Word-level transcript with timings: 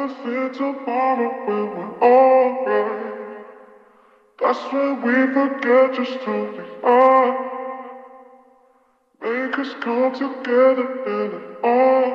Always 0.00 0.14
feel 0.22 0.50
tomorrow 0.50 1.34
when 1.44 1.74
we're 1.74 1.92
alright. 2.00 3.44
That's 4.40 4.72
when 4.72 5.00
we 5.02 5.26
forget 5.28 5.92
just 5.92 6.22
who 6.24 6.50
we 6.56 6.64
are. 6.82 7.36
Make 9.22 9.58
us 9.58 9.74
come 9.80 10.12
together 10.12 10.88
and 11.04 11.34
it's 11.34 11.46
alright. 11.62 12.14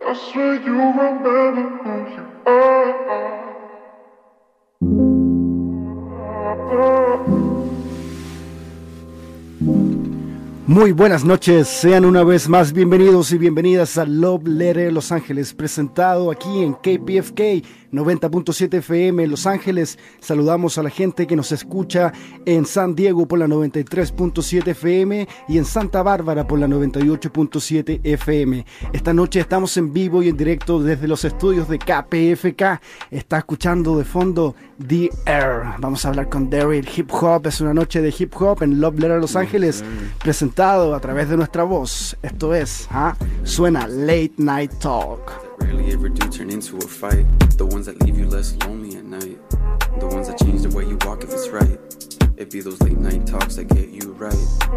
That's 0.00 0.34
when 0.34 0.62
you 0.64 0.72
remember 0.74 1.68
who 1.84 2.08
you 2.16 2.28
are. 2.46 3.39
Muy 10.70 10.92
buenas 10.92 11.24
noches, 11.24 11.66
sean 11.66 12.04
una 12.04 12.22
vez 12.22 12.48
más 12.48 12.72
bienvenidos 12.72 13.32
y 13.32 13.38
bienvenidas 13.38 13.98
a 13.98 14.04
Love 14.04 14.46
Letter 14.46 14.92
Los 14.92 15.10
Ángeles, 15.10 15.52
presentado 15.52 16.30
aquí 16.30 16.62
en 16.62 16.74
KPFK 16.74 17.66
90.7 17.92 18.74
FM 18.74 19.26
Los 19.26 19.48
Ángeles. 19.48 19.98
Saludamos 20.20 20.78
a 20.78 20.84
la 20.84 20.90
gente 20.90 21.26
que 21.26 21.34
nos 21.34 21.50
escucha 21.50 22.12
en 22.46 22.64
San 22.66 22.94
Diego 22.94 23.26
por 23.26 23.40
la 23.40 23.48
93.7 23.48 24.68
FM 24.68 25.26
y 25.48 25.58
en 25.58 25.64
Santa 25.64 26.04
Bárbara 26.04 26.46
por 26.46 26.60
la 26.60 26.68
98.7 26.68 28.00
FM. 28.04 28.64
Esta 28.92 29.12
noche 29.12 29.40
estamos 29.40 29.76
en 29.76 29.92
vivo 29.92 30.22
y 30.22 30.28
en 30.28 30.36
directo 30.36 30.80
desde 30.80 31.08
los 31.08 31.24
estudios 31.24 31.68
de 31.68 31.80
KPFK. 31.80 32.80
Está 33.10 33.38
escuchando 33.38 33.98
de 33.98 34.04
fondo 34.04 34.54
The 34.86 35.10
Air. 35.26 35.64
Vamos 35.80 36.04
a 36.04 36.10
hablar 36.10 36.28
con 36.28 36.48
Daryl 36.48 36.88
Hip 36.96 37.10
Hop. 37.12 37.44
Es 37.48 37.60
una 37.60 37.74
noche 37.74 38.00
de 38.00 38.14
hip 38.16 38.32
hop 38.40 38.62
en 38.62 38.80
Love 38.80 39.00
Letter 39.00 39.20
Los 39.20 39.34
Ángeles, 39.34 39.84
presentado 40.22 40.59
a 40.60 41.00
través 41.00 41.30
de 41.30 41.38
nuestra 41.38 41.64
voz. 41.64 42.18
Esto 42.20 42.54
es, 42.54 42.86
¿ah? 42.90 43.16
suena 43.44 43.86
Late 43.88 44.34
Night 44.36 44.70
Talk. 44.78 45.32
rarely 45.58 45.90
ever 45.90 46.10
do 46.10 46.28
turn 46.28 46.50
into 46.50 46.76
a 46.76 46.80
fight. 46.82 47.26
The 47.56 47.64
ones 47.64 47.86
that 47.86 48.02
leave 48.02 48.18
you 48.18 48.28
less 48.28 48.54
lonely 48.66 48.96
at 48.96 49.04
night. 49.04 49.38
The 49.98 50.06
ones 50.06 50.28
that 50.28 50.38
change 50.38 50.60
the 50.60 50.68
way 50.76 50.84
you 50.84 50.98
walk 51.06 51.24
if 51.24 51.32
it's 51.32 51.48
right. 51.48 51.78
It 52.36 52.50
be 52.50 52.60
those 52.60 52.78
late 52.82 52.98
night 52.98 53.26
talks 53.26 53.56
that 53.56 53.68
get 53.68 53.88
you 53.88 54.12
right. 54.12 54.32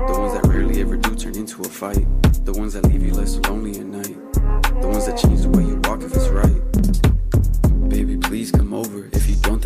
The 0.07 0.15
ones 0.17 0.33
that 0.33 0.47
rarely 0.47 0.79
ever 0.79 0.95
do 0.95 1.15
turn 1.15 1.35
into 1.35 1.61
a 1.61 1.67
fight. 1.67 2.07
The 2.45 2.53
ones 2.53 2.73
that 2.75 2.85
leave 2.85 3.03
you 3.03 3.13
less 3.13 3.35
lonely 3.49 3.77
at 3.77 3.85
night. 3.85 4.33
The 4.81 4.87
ones 4.87 5.05
that 5.07 5.17
change 5.17 5.41
the 5.41 5.49
way 5.49 5.63
you 5.63 5.81
walk 5.83 6.01
if 6.01 6.15
it's 6.15 6.29
right. 6.29 7.89
Baby, 7.89 8.15
please 8.17 8.51
come 8.51 8.73
over. 8.73 9.09
If 9.11 9.22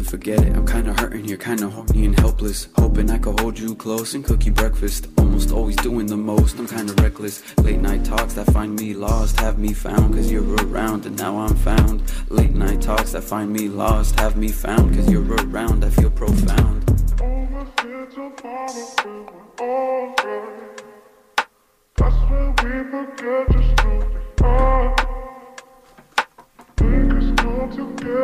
forget 0.07 0.39
it. 0.39 0.55
I'm 0.55 0.65
kinda 0.65 0.93
hurting 0.93 1.25
here, 1.25 1.37
kinda 1.37 1.69
horny 1.69 2.05
and 2.05 2.17
helpless. 2.17 2.67
Hoping 2.75 3.11
I 3.11 3.17
could 3.17 3.39
hold 3.39 3.59
you 3.59 3.75
close 3.75 4.13
and 4.13 4.23
cook 4.23 4.45
you 4.45 4.53
breakfast. 4.53 5.07
Almost 5.17 5.51
always 5.51 5.75
doing 5.77 6.07
the 6.07 6.15
most, 6.15 6.57
I'm 6.57 6.67
kinda 6.67 6.93
reckless. 7.03 7.43
Late 7.57 7.81
night 7.81 8.05
talks 8.05 8.33
that 8.35 8.51
find 8.53 8.79
me 8.79 8.93
lost, 8.93 9.39
have 9.41 9.59
me 9.59 9.73
found, 9.73 10.15
cause 10.15 10.31
you're 10.31 10.55
around 10.65 11.05
and 11.05 11.17
now 11.17 11.37
I'm 11.37 11.55
found. 11.55 12.03
Late 12.29 12.55
night 12.55 12.81
talks 12.81 13.11
that 13.11 13.23
find 13.23 13.51
me 13.51 13.67
lost, 13.67 14.19
have 14.19 14.37
me 14.37 14.47
found, 14.47 14.95
cause 14.95 15.09
you're 15.09 15.25
around, 15.45 15.83
I 15.83 15.89
feel 15.89 16.09
profound. 16.09 16.83
We 17.19 17.25
are. 24.45 24.95
Make 26.79 27.13
us 27.13 27.29
come 27.37 27.69
together 27.71 28.16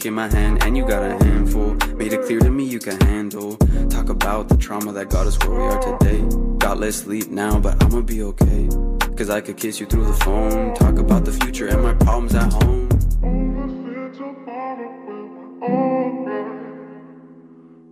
Taking 0.00 0.14
my 0.14 0.30
hand, 0.30 0.64
and 0.64 0.78
you 0.78 0.86
got 0.86 1.02
a 1.02 1.22
handful. 1.22 1.74
Made 1.94 2.14
it 2.14 2.22
clear 2.22 2.40
to 2.40 2.48
me 2.50 2.64
you 2.64 2.78
can 2.78 2.98
handle. 3.02 3.58
Talk 3.90 4.08
about 4.08 4.48
the 4.48 4.56
trauma 4.56 4.92
that 4.92 5.10
got 5.10 5.26
us 5.26 5.38
where 5.40 5.50
we 5.50 5.62
are 5.62 5.98
today. 5.98 6.24
Got 6.56 6.78
less 6.80 6.96
sleep 6.96 7.28
now, 7.28 7.60
but 7.60 7.84
I'ma 7.84 8.00
be 8.00 8.22
okay. 8.22 8.66
Cause 9.14 9.28
I 9.28 9.42
could 9.42 9.58
kiss 9.58 9.78
you 9.78 9.84
through 9.84 10.06
the 10.06 10.14
phone. 10.24 10.74
Talk 10.74 10.96
about 10.96 11.26
the 11.26 11.32
future 11.32 11.66
and 11.66 11.82
my 11.82 11.92
problems 11.92 12.34
at 12.34 12.50
home. 12.50 12.88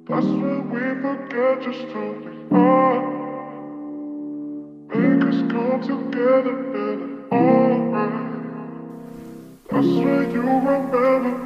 That's 0.06 0.24
when 0.24 0.70
we 0.70 0.80
forget 1.02 1.62
just 1.62 1.92
who 1.92 2.12
we 2.24 2.56
are. 2.56 3.02
Make 4.94 5.24
us 5.28 5.40
come 5.52 5.82
together 5.82 6.56
and 6.74 7.30
alright. 7.30 8.32
That's 9.70 9.86
when 9.86 10.30
you 10.32 10.40
remember 10.40 11.37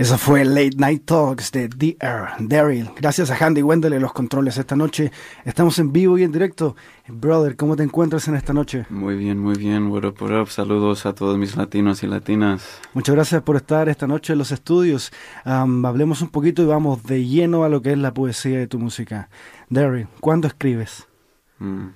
Esa 0.00 0.16
fue 0.16 0.46
Late 0.46 0.78
Night 0.78 1.04
Talks 1.04 1.52
de 1.52 1.94
Air, 2.00 2.28
Daryl. 2.38 2.88
Gracias 2.96 3.30
a 3.30 3.36
Handy 3.36 3.62
Wendell 3.62 3.92
en 3.92 4.00
los 4.00 4.14
controles 4.14 4.56
esta 4.56 4.74
noche. 4.74 5.12
Estamos 5.44 5.78
en 5.78 5.92
vivo 5.92 6.16
y 6.16 6.22
en 6.22 6.32
directo. 6.32 6.74
Brother, 7.06 7.54
¿cómo 7.54 7.76
te 7.76 7.82
encuentras 7.82 8.26
en 8.26 8.34
esta 8.34 8.54
noche? 8.54 8.86
Muy 8.88 9.14
bien, 9.16 9.38
muy 9.38 9.58
bien. 9.58 9.88
What 9.88 10.06
up, 10.06 10.16
what 10.22 10.40
up. 10.40 10.48
Saludos 10.48 11.04
a 11.04 11.14
todos 11.14 11.36
mis 11.36 11.54
latinos 11.54 12.02
y 12.02 12.06
latinas. 12.06 12.80
Muchas 12.94 13.14
gracias 13.14 13.42
por 13.42 13.56
estar 13.56 13.90
esta 13.90 14.06
noche 14.06 14.32
en 14.32 14.38
los 14.38 14.52
estudios. 14.52 15.12
Am, 15.44 15.84
hablemos 15.84 16.22
un 16.22 16.30
poquito 16.30 16.62
y 16.62 16.64
vamos 16.64 17.02
de 17.02 17.26
lleno 17.26 17.64
a 17.64 17.68
lo 17.68 17.82
que 17.82 17.92
es 17.92 17.98
la 17.98 18.14
poesía 18.14 18.56
de 18.56 18.68
tu 18.68 18.78
música. 18.78 19.28
Daryl, 19.68 20.08
¿cuándo 20.20 20.48
escribes? 20.48 21.06
Mm, 21.58 21.88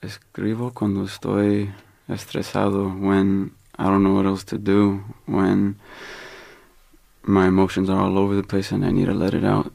Escribo 0.00 0.72
cuando 0.72 1.04
estoy 1.04 1.70
estresado, 2.08 2.86
when 2.86 3.52
I 3.78 3.82
don't 3.82 4.00
know 4.00 4.16
what 4.16 4.24
else 4.24 4.46
to 4.46 4.56
do, 4.56 5.04
when 5.26 5.76
my 7.30 7.46
emotions 7.46 7.88
are 7.88 7.98
all 8.00 8.18
over 8.18 8.34
the 8.36 8.42
place 8.46 8.72
and 8.74 8.84
I 8.84 8.92
need 8.92 9.06
to 9.06 9.14
let 9.14 9.34
it 9.34 9.44
out. 9.44 9.72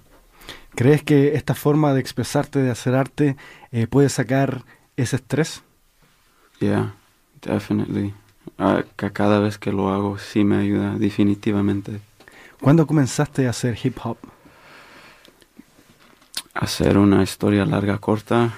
¿Crees 0.75 1.03
que 1.03 1.35
esta 1.35 1.53
forma 1.55 1.93
de 1.93 2.01
expresarte, 2.01 2.59
de 2.59 2.69
hacer 2.69 2.95
arte, 2.95 3.37
eh, 3.71 3.87
puede 3.87 4.09
sacar 4.09 4.63
ese 4.97 5.15
estrés? 5.15 5.63
Yeah, 6.59 6.93
definitely. 7.41 8.13
Ca- 8.57 9.09
cada 9.11 9.39
vez 9.39 9.57
que 9.57 9.71
lo 9.71 9.89
hago 9.89 10.17
sí 10.17 10.43
me 10.43 10.57
ayuda, 10.57 10.95
definitivamente. 10.97 12.01
¿Cuándo 12.61 12.85
comenzaste 12.87 13.47
a 13.47 13.51
hacer 13.51 13.77
hip 13.83 13.97
hop? 14.03 14.17
Hacer 16.53 16.97
una 16.97 17.21
historia 17.23 17.65
larga, 17.65 17.97
corta, 17.97 18.51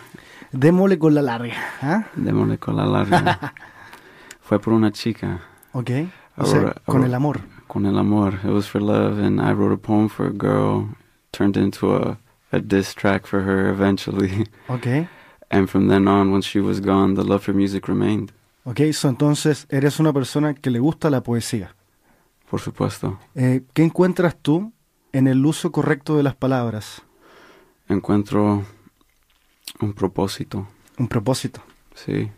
Démosle 0.51 0.97
con 0.97 1.13
la 1.13 1.21
larga. 1.21 1.53
¿ah? 1.81 2.05
démosle 2.15 2.57
con 2.57 2.75
la 2.77 2.85
larga. 2.85 3.53
Fue 4.41 4.59
por 4.59 4.73
una 4.73 4.91
chica, 4.91 5.41
Ok. 5.73 5.91
O 6.37 6.45
sea, 6.45 6.73
con 6.85 7.03
el 7.03 7.13
amor. 7.13 7.41
Con 7.77 7.85
el 7.85 7.97
amor. 7.99 8.39
It 8.43 8.49
was 8.51 8.67
for 8.67 8.81
love, 8.81 9.19
and 9.19 9.39
I 9.39 9.51
wrote 9.53 9.71
a 9.71 9.77
poem 9.77 10.09
for 10.09 10.25
a 10.25 10.31
girl, 10.31 10.95
turned 11.31 11.55
into 11.57 11.95
a, 11.95 12.17
a 12.51 12.59
diss 12.59 12.95
track 12.95 13.27
for 13.27 13.41
her 13.43 13.69
eventually. 13.69 14.47
Ok. 14.67 15.07
And 15.51 15.69
from 15.69 15.87
then 15.87 16.07
on, 16.07 16.31
once 16.31 16.45
she 16.47 16.59
was 16.59 16.79
gone, 16.81 17.13
the 17.13 17.23
love 17.23 17.41
for 17.43 17.53
music 17.53 17.87
remained, 17.87 18.31
Ok, 18.65 18.81
so 18.91 19.07
entonces 19.07 19.65
eres 19.69 19.97
una 19.99 20.11
persona 20.11 20.53
que 20.55 20.69
le 20.71 20.79
gusta 20.79 21.09
la 21.09 21.21
poesía. 21.21 21.73
por 22.49 22.59
supuesto. 22.59 23.17
Eh, 23.35 23.61
¿Qué 23.73 23.83
encuentras 23.83 24.35
tú 24.41 24.73
en 25.13 25.27
el 25.27 25.45
uso 25.45 25.71
correcto 25.71 26.17
de 26.17 26.23
las 26.23 26.35
palabras? 26.35 27.01
Encuentro 27.87 28.63
un 29.79 29.93
propósito, 29.93 30.67
Un 30.97 31.07
propósito. 31.07 31.61
sí, 31.95 32.29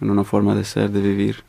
en 0.00 0.10
una 0.10 0.24
forma 0.24 0.54
de 0.54 0.64
ser, 0.64 0.90
de 0.90 1.00
vivir. 1.02 1.44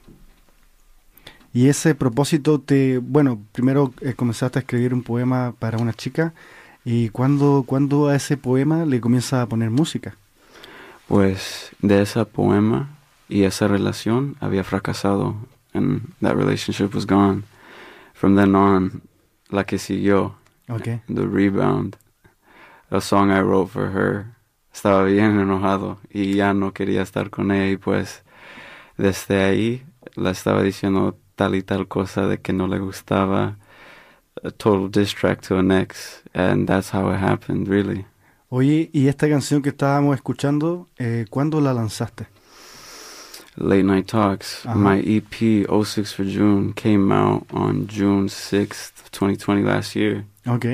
Y 1.54 1.68
ese 1.68 1.96
propósito 1.96 2.60
te, 2.60 3.00
bueno, 3.00 3.42
primero 3.52 3.94
eh, 4.02 4.14
comenzaste 4.14 4.60
a 4.60 4.62
escribir 4.62 4.94
un 4.94 5.04
poema 5.04 5.54
para 5.58 5.78
una 5.78 5.94
chica 5.94 6.34
y 6.86 7.10
cuando, 7.10 7.64
cuando 7.66 8.08
a 8.08 8.16
ese 8.16 8.38
poema 8.38 8.86
le 8.86 9.02
comienza 9.02 9.42
a 9.42 9.48
poner 9.48 9.70
música. 9.70 10.16
Pues 11.08 11.72
de 11.82 12.04
ese 12.04 12.24
poema 12.26 12.90
y 13.28 13.44
esa 13.44 13.68
relación 13.68 14.36
había 14.40 14.64
fracasado, 14.64 15.36
and 15.74 16.14
that 16.22 16.36
relationship 16.36 16.94
was 16.94 17.06
gone. 17.06 17.44
From 18.14 18.36
then 18.36 18.56
on, 18.56 19.02
la 19.50 19.66
que 19.66 19.78
siguió, 19.78 20.36
Ok. 20.70 21.02
The 21.08 21.26
Rebound, 21.26 21.98
a 22.92 23.02
song 23.02 23.32
I 23.32 23.42
wrote 23.42 23.72
for 23.72 23.92
her, 23.92 24.28
estaba 24.72 25.04
bien 25.04 25.40
enojado 25.40 26.00
y 26.12 26.36
ya 26.36 26.54
no 26.54 26.74
quería 26.74 27.02
estar 27.02 27.32
con 27.32 27.52
ella 27.52 27.72
y 27.72 27.78
pues 27.78 28.24
desde 28.98 29.44
ahí 29.44 29.84
la 30.16 30.30
estaba 30.30 30.62
diciendo 30.62 31.18
tal 31.40 31.56
y 31.56 31.64
tal 31.64 31.88
cosa 31.88 32.28
de 32.28 32.42
que 32.42 32.52
no 32.52 32.68
le 32.68 32.80
gustaba, 32.80 33.56
a 34.44 34.52
total 34.52 34.92
diss 34.92 35.16
track 35.16 35.40
to 35.48 35.58
an 35.58 35.72
ex, 35.72 36.22
and 36.34 36.68
that's 36.68 36.94
how 36.94 37.10
it 37.10 37.18
happened, 37.18 37.70
really. 37.70 38.06
Oye, 38.50 38.90
y 38.92 39.08
esta 39.08 39.30
canción 39.30 39.62
que 39.62 39.70
estábamos 39.70 40.16
escuchando, 40.16 40.90
eh, 40.98 41.28
¿cuándo 41.30 41.62
la 41.62 41.74
lanzaste? 41.74 42.28
Late 43.56 43.84
Night 43.84 44.08
Talks. 44.08 44.66
My 44.76 45.00
EP 45.00 45.66
06 45.66 46.14
for 46.14 46.26
June 46.26 46.74
came 46.74 47.14
out 47.14 47.46
on 47.54 47.88
June 47.88 48.28
6th, 48.28 49.10
2020 49.12 49.64
last 49.64 49.96
year. 49.96 50.26
Ok. 50.46 50.66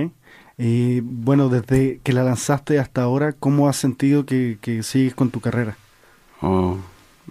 Y 0.57 1.01
bueno, 1.01 1.49
desde 1.49 1.99
que 2.03 2.11
la 2.11 2.23
lanzaste 2.23 2.79
hasta 2.79 3.03
ahora, 3.03 3.33
¿cómo 3.33 3.69
has 3.69 3.75
sentido 3.75 4.25
que, 4.25 4.57
que 4.61 4.81
sigues 4.81 5.13
con 5.13 5.29
tu 5.29 5.41
carrera? 5.41 5.77
Oh, 6.41 6.77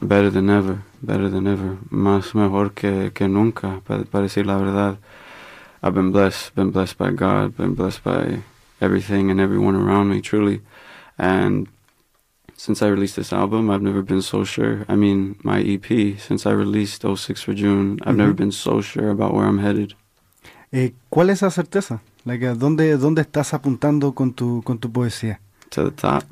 better 0.01 0.31
than 0.31 0.51
ever, 0.51 0.83
better 1.03 1.29
than 1.31 1.47
ever. 1.47 1.79
Más 1.91 2.35
mejor 2.35 2.73
que, 2.73 3.13
que 3.13 3.29
nunca, 3.29 3.81
para, 3.87 4.05
para 4.05 4.23
decir 4.25 4.47
la 4.47 4.57
verdad. 4.59 4.99
I've 5.83 5.95
been 5.95 6.13
blessed, 6.13 6.55
been 6.55 6.71
blessed 6.71 6.97
by 6.99 7.11
God, 7.11 7.57
been 7.57 7.75
blessed 7.75 8.03
by 8.03 8.43
everything 8.81 9.31
and 9.31 9.41
everyone 9.41 9.75
around 9.77 10.09
me, 10.09 10.21
truly. 10.21 10.63
And 11.19 11.69
since 12.57 12.83
I 12.83 12.89
released 12.89 13.17
this 13.17 13.33
album, 13.33 13.71
I've 13.71 13.83
never 13.83 14.03
been 14.03 14.23
so 14.23 14.45
sure. 14.45 14.85
I 14.89 14.97
mean, 14.97 15.37
my 15.43 15.61
EP, 15.61 16.19
since 16.19 16.47
I 16.47 16.53
released 16.53 17.05
06 17.05 17.43
for 17.43 17.53
June, 17.55 17.99
I've 18.07 18.17
never 18.17 18.33
Mhm. 18.33 18.37
been 18.37 18.53
so 18.53 18.81
sure 18.81 19.11
about 19.11 19.35
where 19.35 19.47
I'm 19.47 19.59
headed. 19.59 19.95
Eh, 20.73 20.93
¿Cuál 21.11 21.31
es 21.31 21.39
esa 21.43 21.51
certeza? 21.51 22.01
Like, 22.25 22.47
¿a 22.47 22.55
¿dónde, 22.55 22.97
¿Dónde 22.97 23.21
estás 23.23 23.53
apuntando 23.55 24.13
con 24.13 24.33
tu, 24.33 24.63
con 24.65 24.79
tu 24.79 24.91
poesía? 24.91 25.41
To 25.71 25.85
the 25.85 25.91
top, 25.91 26.25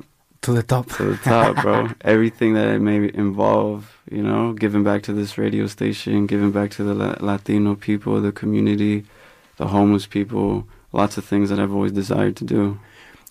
To 0.43 0.51
the 0.51 0.61
top. 0.63 0.89
to 0.97 1.03
the 1.03 1.17
top, 1.17 1.61
bro. 1.61 1.89
Everything 2.01 2.53
that 2.53 2.67
it 2.67 2.79
may 2.79 3.09
involve, 3.13 3.97
you 4.11 4.21
know, 4.21 4.51
giving 4.53 4.83
back 4.83 5.01
to 5.03 5.13
this 5.13 5.37
radio 5.37 5.67
station, 5.67 6.27
giving 6.27 6.51
back 6.51 6.69
to 6.71 6.83
the 6.83 6.93
La- 6.93 7.15
Latino 7.21 7.75
people, 7.75 8.19
the 8.21 8.31
community, 8.33 9.05
the 9.57 9.67
homeless 9.67 10.05
people, 10.05 10.67
lots 10.91 11.17
of 11.17 11.23
things 11.23 11.49
that 11.49 11.59
I've 11.59 11.71
always 11.73 11.93
desired 11.93 12.35
to 12.37 12.43
do. 12.45 12.77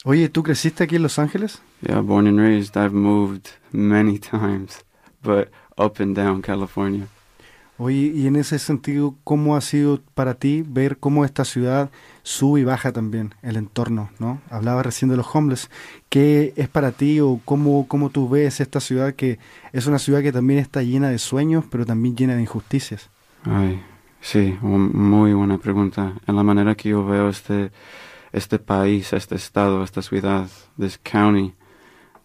Oye, 0.06 0.28
¿tú 0.30 0.42
creciste 0.42 0.84
aquí 0.84 0.96
en 0.96 1.02
Los 1.02 1.18
Ángeles? 1.18 1.58
Yeah, 1.86 2.00
born 2.00 2.26
and 2.26 2.40
raised, 2.40 2.76
I've 2.76 2.94
moved 2.94 3.52
many 3.72 4.18
times, 4.32 4.82
but 5.22 5.50
up 5.76 6.00
and 6.00 6.14
down 6.16 6.40
California. 6.42 7.08
Oye, 7.78 8.12
y 8.14 8.26
en 8.26 8.36
ese 8.36 8.58
sentido, 8.58 9.14
¿cómo 9.24 9.56
ha 9.56 9.60
sido 9.60 10.00
para 10.14 10.34
ti 10.34 10.62
ver 10.66 10.98
cómo 10.98 11.24
esta 11.24 11.44
ciudad 11.44 11.90
sube 12.22 12.60
y 12.60 12.64
baja 12.64 12.92
también 12.92 13.34
el 13.42 13.56
entorno, 13.56 14.10
¿no? 14.18 14.40
Hablaba 14.50 14.82
recién 14.82 15.10
de 15.10 15.16
los 15.16 15.34
homeless. 15.34 15.70
¿Qué 16.08 16.52
es 16.56 16.68
para 16.68 16.92
ti 16.92 17.20
o 17.20 17.40
cómo, 17.44 17.88
cómo 17.88 18.10
tú 18.10 18.28
ves 18.28 18.60
esta 18.60 18.78
ciudad 18.78 19.14
que 19.14 19.38
es 19.72 19.86
una 19.86 19.98
ciudad 19.98 20.22
que 20.22 20.32
también 20.32 20.60
está 20.60 20.82
llena 20.82 21.08
de 21.08 21.18
sueños, 21.18 21.64
pero 21.70 21.86
también 21.86 22.14
llena 22.14 22.34
de 22.34 22.42
injusticias? 22.42 23.10
Ay, 23.44 23.82
sí, 24.20 24.56
muy 24.60 25.32
buena 25.32 25.58
pregunta. 25.58 26.14
En 26.26 26.36
la 26.36 26.42
manera 26.42 26.74
que 26.74 26.90
yo 26.90 27.04
veo 27.04 27.30
este, 27.30 27.72
este 28.32 28.58
país, 28.58 29.12
este 29.12 29.34
estado, 29.34 29.82
esta 29.82 30.02
ciudad, 30.02 30.48
this 30.78 30.98
county, 31.02 31.54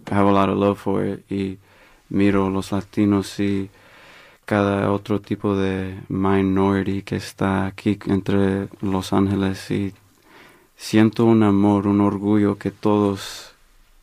I 0.09 0.13
have 0.13 0.27
a 0.27 0.31
lot 0.31 0.49
of 0.49 0.57
love 0.57 0.77
for 0.77 1.05
it 1.05 1.31
y 1.31 1.57
miro 2.09 2.49
los 2.49 2.71
latinos 2.71 3.39
y 3.39 3.69
cada 4.47 4.93
otro 4.93 5.19
tipo 5.19 5.57
de 5.57 5.99
minority 6.07 7.03
que 7.03 7.17
está 7.17 7.65
aquí 7.65 7.99
entre 8.05 8.69
Los 8.79 9.11
Ángeles 9.11 9.69
y 9.69 9.93
siento 10.77 11.25
un 11.25 11.43
amor, 11.43 11.85
un 11.85 11.99
orgullo 11.99 12.57
que 12.57 12.71
todos 12.71 13.51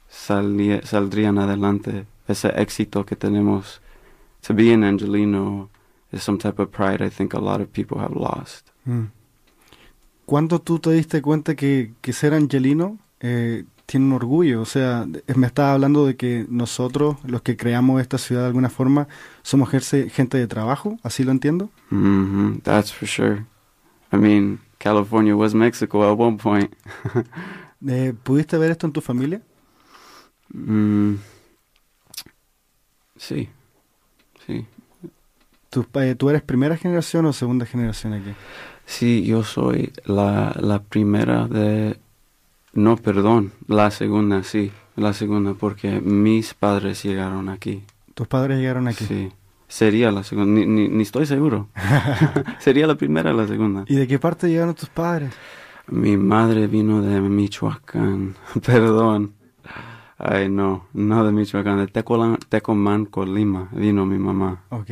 saldrían 0.07 1.39
adelante, 1.39 2.05
ese 2.29 2.49
éxito 2.61 3.07
que 3.07 3.17
tenemos. 3.17 3.81
To 4.47 4.53
be 4.53 4.75
an 4.75 4.85
Angelino 4.85 5.71
is 6.13 6.23
some 6.23 6.37
type 6.37 6.61
of 6.61 6.71
pride 6.71 7.03
I 7.03 7.09
think 7.09 7.33
a 7.33 7.41
lot 7.41 7.63
of 7.63 7.73
people 7.73 7.99
have 7.99 8.15
lost. 8.15 8.69
Mm. 8.85 9.07
¿Cuándo 10.27 10.61
tú 10.61 10.79
te 10.79 10.91
diste 10.91 11.23
cuenta 11.23 11.55
que, 11.55 11.95
que 12.03 12.13
ser 12.13 12.35
angelino 12.35 12.99
eh, 13.21 13.65
tiene 13.87 14.07
un 14.07 14.13
orgullo? 14.13 14.61
O 14.63 14.65
sea, 14.65 15.07
me 15.37 15.47
estaba 15.47 15.73
hablando 15.73 16.07
de 16.07 16.17
que 16.17 16.47
nosotros, 16.49 17.17
los 17.25 17.43
que 17.43 17.57
creamos 17.57 18.01
esta 18.01 18.19
ciudad 18.19 18.43
de 18.43 18.49
alguna 18.49 18.71
forma, 18.71 19.09
somos 19.43 19.69
gente, 19.71 20.39
de 20.39 20.47
trabajo, 20.47 20.99
¿así 21.03 21.25
lo 21.25 21.33
entiendo? 21.33 21.71
hmm 21.91 22.59
that's 22.63 22.93
for 22.93 23.07
sure. 23.09 23.45
I 24.13 24.17
mean, 24.17 24.61
California 24.79 25.37
was 25.37 25.55
Mexico 25.55 26.11
at 26.11 26.19
one 26.19 26.37
point. 26.39 26.73
Eh, 27.87 28.15
¿Pudiste 28.23 28.57
ver 28.57 28.71
esto 28.71 28.87
en 28.87 28.95
tu 28.95 29.03
familia? 29.03 29.43
Mm, 30.55 31.17
sí, 33.17 33.49
sí. 34.47 34.67
¿Tú, 35.71 35.87
eh, 35.95 36.15
¿Tú 36.15 36.31
eres 36.31 36.43
primera 36.43 36.77
generación 36.77 37.27
o 37.27 37.33
segunda 37.33 37.67
generación 37.67 38.13
aquí? 38.15 38.37
Sí, 38.87 39.25
yo 39.25 39.43
soy 39.43 39.93
la, 40.05 40.55
la 40.61 40.83
primera 40.83 41.47
de... 41.49 41.99
No, 42.75 42.97
perdón, 42.97 43.53
la 43.69 43.91
segunda, 43.91 44.43
sí, 44.43 44.73
la 44.97 45.13
segunda, 45.13 45.55
porque 45.55 46.01
mis 46.01 46.55
padres 46.55 47.03
llegaron 47.03 47.49
aquí. 47.49 47.85
¿Tus 48.15 48.27
padres 48.29 48.59
llegaron 48.59 48.89
aquí? 48.89 49.05
Sí, 49.05 49.33
sería 49.69 50.11
la 50.11 50.23
segunda, 50.25 50.53
ni, 50.61 50.67
ni, 50.67 50.89
ni 50.89 51.03
estoy 51.03 51.27
seguro. 51.27 51.69
sería 52.59 52.87
la 52.87 52.97
primera 52.97 53.31
o 53.33 53.35
la 53.37 53.47
segunda. 53.47 53.85
¿Y 53.87 53.95
de 53.97 54.07
qué 54.07 54.19
parte 54.19 54.49
llegaron 54.49 54.75
tus 54.75 54.89
padres? 54.89 55.33
Mi 55.87 56.17
madre 56.17 56.67
vino 56.67 57.03
de 57.03 57.21
Michoacán, 57.21 58.35
perdón. 58.67 59.35
Ay, 60.17 60.49
no, 60.49 60.87
no 60.95 61.25
de 61.25 61.33
Michoacán, 61.33 61.79
de 61.79 61.87
Tecolan- 61.93 62.39
Tecomán, 62.49 63.05
Colima, 63.07 63.69
vino 63.73 64.07
mi 64.07 64.19
mamá. 64.19 64.63
Ok. 64.71 64.91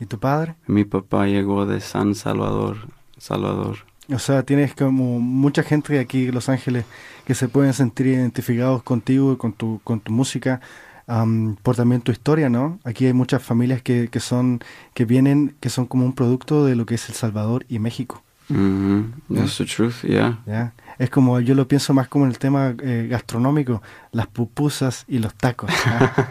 ¿Y 0.00 0.06
tu 0.06 0.18
padre? 0.18 0.56
Mi 0.66 0.84
papá 0.84 1.26
llegó 1.26 1.66
de 1.66 1.80
San 1.80 2.14
Salvador, 2.14 2.76
Salvador. 3.16 3.78
O 4.12 4.18
sea, 4.18 4.42
tienes 4.42 4.74
como 4.74 5.20
mucha 5.20 5.62
gente 5.62 5.98
aquí 5.98 6.28
en 6.28 6.34
Los 6.34 6.48
Ángeles 6.48 6.84
que 7.26 7.34
se 7.34 7.48
pueden 7.48 7.74
sentir 7.74 8.06
identificados 8.06 8.82
contigo 8.82 9.32
y 9.32 9.36
con 9.36 9.52
tu, 9.52 9.80
con 9.84 10.00
tu 10.00 10.12
música, 10.12 10.60
am, 11.06 11.56
por 11.62 11.76
también 11.76 12.00
tu 12.00 12.10
historia, 12.10 12.48
¿no? 12.48 12.78
Aquí 12.84 13.04
hay 13.06 13.12
muchas 13.12 13.42
familias 13.42 13.82
que, 13.82 14.08
que 14.08 14.20
son, 14.20 14.60
que 14.94 15.04
vienen, 15.04 15.54
que 15.60 15.68
son 15.68 15.86
como 15.86 16.06
un 16.06 16.14
producto 16.14 16.64
de 16.64 16.74
lo 16.74 16.86
que 16.86 16.94
es 16.94 17.08
El 17.08 17.14
Salvador 17.16 17.66
y 17.68 17.78
México. 17.78 18.22
Mhm, 18.48 19.12
That's 19.34 19.58
the 19.58 19.66
truth, 19.66 20.02
yeah. 20.04 20.72
Es 20.98 21.10
como, 21.10 21.38
yo 21.40 21.54
lo 21.54 21.68
pienso 21.68 21.92
más 21.92 22.08
como 22.08 22.24
en 22.24 22.30
el 22.30 22.38
tema 22.38 22.74
eh, 22.82 23.06
gastronómico, 23.10 23.82
las 24.10 24.26
pupusas 24.26 25.04
y 25.06 25.18
los 25.18 25.34
tacos. 25.34 25.70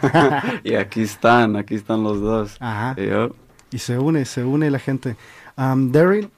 y 0.64 0.74
aquí 0.74 1.02
están, 1.02 1.56
aquí 1.56 1.76
están 1.76 2.04
los 2.04 2.20
dos. 2.20 2.58
Ajá. 2.60 2.96
Y 3.70 3.78
se 3.78 4.00
une, 4.00 4.26
se 4.26 4.44
une 4.44 4.72
la 4.72 4.80
gente. 4.80 5.16
Um, 5.58 5.92
Daryl, 5.92 6.30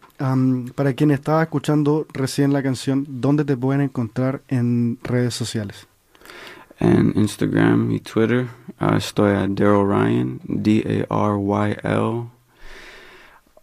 para 0.75 0.93
quien 0.93 1.11
estaba 1.11 1.43
escuchando 1.43 2.05
recién 2.11 2.51
la 2.51 2.61
canción, 2.61 3.05
¿dónde 3.07 3.45
te 3.45 3.55
pueden 3.55 3.81
encontrar 3.81 4.41
en 4.49 4.99
redes 5.03 5.33
sociales? 5.33 5.87
En 6.79 7.13
Instagram 7.15 7.91
y 7.91 7.99
Twitter 7.99 8.47
uh, 8.79 8.95
estoy 8.95 9.31
a 9.31 9.47
Daryl 9.47 9.85
Ryan, 9.85 10.39
D-A-R-Y-L 10.43 12.29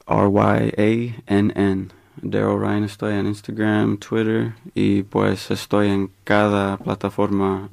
R-Y-A-N-N. 0.06 1.88
Daryl 2.22 2.60
Ryan 2.60 2.84
estoy 2.84 3.14
en 3.14 3.26
Instagram, 3.26 3.98
Twitter 3.98 4.54
y 4.74 5.02
pues 5.02 5.50
estoy 5.50 5.88
en 5.88 6.10
cada 6.24 6.78
plataforma 6.78 7.68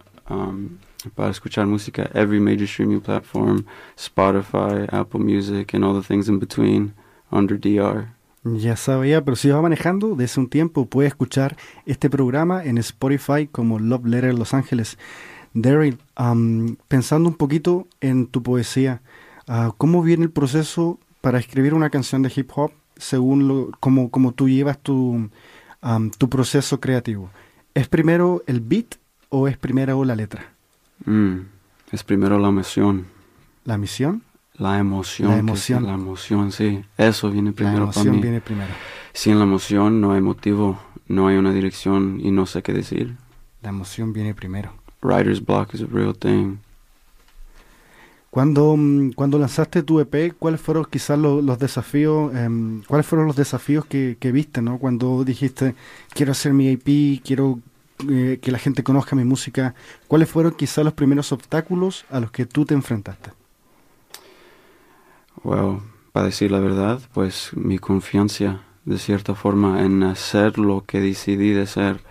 para 1.16 1.30
escuchar 1.30 1.66
música, 1.68 2.10
every 2.14 2.40
major 2.40 2.64
streaming 2.64 3.02
platform, 3.02 3.66
Spotify, 3.98 4.88
Apple 4.92 5.20
Music 5.20 5.74
and 5.74 5.84
all 5.84 5.94
the 5.94 6.06
things 6.06 6.28
in 6.28 6.40
between 6.40 6.94
under 7.32 7.58
DR. 7.58 8.10
Ya 8.44 8.76
sabía, 8.76 9.24
pero 9.24 9.38
si 9.38 9.50
va 9.50 9.62
manejando 9.62 10.16
desde 10.16 10.42
un 10.42 10.50
tiempo, 10.50 10.86
puede 10.86 11.08
escuchar 11.08 11.56
este 11.86 12.10
programa 12.10 12.64
en 12.64 12.78
Spotify 12.78 13.48
como 13.48 13.80
Love 13.80 14.06
Letter 14.06 14.34
Los 14.34 14.54
Ángeles. 14.54 14.98
Daryl, 15.54 15.98
um, 16.20 16.76
pensando 16.88 17.30
un 17.30 17.36
poquito 17.36 17.88
en 18.02 18.28
tu 18.28 18.44
poesía, 18.44 19.02
ah, 19.48 19.74
¿cómo 19.78 20.04
viene 20.04 20.26
el 20.26 20.32
proceso 20.32 21.00
para 21.22 21.40
escribir 21.40 21.74
una 21.74 21.90
canción 21.90 22.22
de 22.22 22.34
hip 22.36 22.52
hop 22.56 22.72
según 22.98 23.48
lo, 23.48 23.72
como, 23.80 24.12
como 24.12 24.34
tú 24.34 24.50
llevas 24.50 24.78
tu, 24.80 25.30
um, 25.82 26.12
tu 26.18 26.30
proceso 26.30 26.82
creativo? 26.82 27.30
¿Es 27.74 27.88
primero 27.88 28.44
el 28.46 28.60
beat 28.60 28.96
o 29.30 29.48
es 29.48 29.58
primero 29.58 30.04
la 30.04 30.16
letra? 30.16 30.54
Mm, 31.06 31.40
es 31.92 32.04
primero 32.04 32.38
la 32.40 32.50
emoción. 32.50 33.06
¿La 33.64 33.78
misión? 33.78 34.22
La 34.56 34.78
emoción. 34.80 35.30
La 35.32 35.38
emoción. 35.40 35.80
sí, 35.82 35.88
la 35.88 35.94
emoción, 35.94 36.52
sí. 36.52 36.86
Eso 36.98 37.32
viene 37.32 37.50
La 37.52 37.56
primero 37.56 37.92
para 37.92 38.12
mí. 38.12 38.20
viene 38.20 38.40
primero. 38.42 38.72
Sin 39.14 39.38
la 39.38 39.44
emoción 39.46 40.00
no 40.02 40.12
hay 40.14 40.22
motivo, 40.22 40.80
no 41.08 41.28
hay 41.28 41.38
una 41.38 41.52
dirección 41.52 42.20
y 42.22 42.32
no 42.32 42.46
sé 42.46 42.62
qué 42.62 42.74
decir. 42.74 43.16
La 43.62 43.70
emoción 43.70 44.14
viene 44.14 44.34
primero. 44.34 44.74
Writer's 45.02 45.44
block 45.44 45.74
is 45.74 45.82
a 45.82 45.86
real 45.92 46.16
thing. 46.16 46.58
Cuando, 48.30 48.76
mm, 48.76 49.12
cuando 49.12 49.38
lanzaste 49.38 49.84
tu 49.84 50.00
EP, 50.00 50.32
¿cuáles 50.40 50.60
fueron 50.60 50.86
quizás 50.90 51.20
lo- 51.20 51.42
los, 51.42 51.60
desafíos, 51.60 52.34
em, 52.36 52.82
cuáles 52.88 53.06
fueron 53.06 53.28
los 53.28 53.36
desafíos 53.36 53.86
que, 53.86 54.18
que 54.20 54.32
viste, 54.32 54.62
¿no? 54.62 54.80
Cuando 54.80 55.24
dijiste, 55.24 55.76
quiero 56.14 56.32
hacer 56.32 56.54
mi 56.54 56.68
EP, 56.70 57.22
quiero 57.24 57.60
eh, 58.10 58.40
que 58.42 58.52
la 58.52 58.58
gente 58.58 58.84
conozca 58.84 59.16
mi 59.16 59.24
música, 59.24 59.76
¿cuáles 60.08 60.28
fueron 60.30 60.54
quizás 60.56 60.84
los 60.84 60.94
primeros 60.94 61.32
obstáculos 61.32 62.06
a 62.10 62.20
los 62.20 62.32
que 62.32 62.46
tú 62.48 62.66
te 62.66 62.74
enfrentaste? 62.74 63.32
Well, 65.44 65.80
para 66.12 66.28
decir 66.28 66.52
la 66.52 66.60
verdad, 66.60 67.02
pues 67.14 67.52
mi 67.56 67.80
confianza 67.80 68.62
de 68.86 68.98
cierta 68.98 69.36
forma 69.36 69.84
en 69.84 70.04
hacer 70.04 70.58
lo 70.58 70.84
que 70.86 71.00
decidí 71.00 71.52
de 71.52 71.64
hacer, 71.64 72.02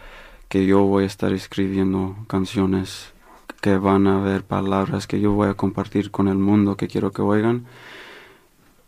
que 0.49 0.67
yo 0.67 0.83
voy 0.83 1.05
a 1.05 1.07
estar 1.07 1.33
escribiendo 1.33 2.17
canciones 2.29 3.12
que 3.61 3.77
van 3.77 4.07
a 4.07 4.19
haber 4.21 4.43
palabras 4.45 5.07
que 5.07 5.21
yo 5.21 5.33
voy 5.33 5.49
a 5.49 5.55
compartir 5.55 6.11
con 6.11 6.29
el 6.29 6.37
mundo 6.39 6.77
que 6.77 6.89
quiero 6.89 7.12
que 7.12 7.23
oigan 7.23 7.65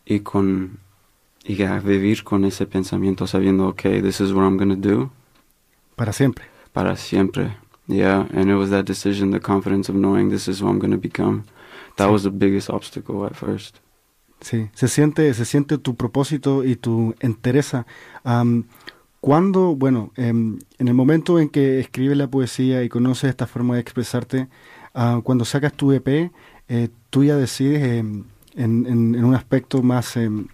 y 0.04 0.20
con 0.20 0.78
y 1.44 1.62
a 1.62 1.78
vivir 1.78 2.24
con 2.24 2.44
ese 2.44 2.66
pensamiento 2.66 3.26
sabiendo 3.26 3.68
okay 3.68 4.02
this 4.02 4.20
is 4.20 4.32
what 4.32 4.42
I'm 4.44 4.56
gonna 4.56 4.74
do 4.76 5.10
Para 5.94 6.12
siempre. 6.12 6.46
para 6.72 6.96
siempre 6.96 7.56
yeah 7.86 8.26
and 8.34 8.50
it 8.50 8.54
was 8.56 8.70
that 8.70 8.84
decision 8.84 9.30
the 9.30 9.38
confidence 9.40 9.88
of 9.88 9.96
knowing 9.96 10.28
this 10.30 10.48
is 10.48 10.60
who 10.60 10.68
I'm 10.68 10.80
gonna 10.80 10.96
become 10.96 11.44
that 11.96 12.08
Sí. 12.08 12.12
was 12.12 12.22
the 12.24 12.30
biggest 12.30 12.68
obstacle 12.68 13.24
at 13.24 13.36
first 13.36 13.78
Sí, 14.44 14.68
se 14.74 14.88
siente, 14.88 15.32
se 15.32 15.46
siente 15.46 15.78
tu 15.78 15.94
propósito 15.96 16.64
y 16.64 16.76
tu 16.76 17.14
entereza. 17.20 17.86
Am, 18.24 18.64
cuando, 19.20 19.74
bueno, 19.74 20.12
em, 20.16 20.58
en 20.78 20.88
el 20.88 20.92
momento 20.92 21.40
en 21.40 21.48
que 21.48 21.80
escribes 21.80 22.18
la 22.18 22.28
poesía 22.28 22.82
y 22.84 22.90
conoces 22.90 23.30
esta 23.30 23.46
forma 23.46 23.74
de 23.74 23.80
expresarte, 23.80 24.48
ah, 24.92 25.20
cuando 25.24 25.46
sacas 25.46 25.72
tu 25.72 25.92
EP, 25.92 26.30
eh, 26.68 26.88
tú 27.08 27.24
ya 27.24 27.36
decides 27.36 27.82
em, 27.82 28.24
en, 28.54 28.84
en- 28.86 29.14
en 29.14 29.24
un 29.24 29.34
aspecto 29.34 29.82
más 29.82 30.14
em, 30.18 30.46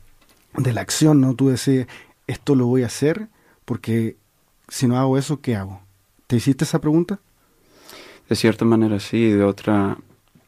de 0.57 0.73
la 0.73 0.83
acción, 0.83 1.21
¿no? 1.21 1.35
Tú 1.35 1.49
decides, 1.49 1.89
esto 2.29 2.55
lo 2.55 2.67
voy 2.67 2.85
a 2.85 2.87
hacer 2.87 3.27
porque 3.65 4.17
si 4.69 4.87
no 4.87 4.97
hago 4.99 5.19
eso, 5.19 5.41
¿qué 5.41 5.57
hago? 5.57 5.81
¿Te 6.29 6.37
hiciste 6.37 6.63
esa 6.65 6.81
pregunta? 6.81 7.19
de 8.29 8.37
cierta 8.37 8.65
manera 8.65 9.01
sí 9.01 9.31
de 9.33 9.43
otra 9.43 9.99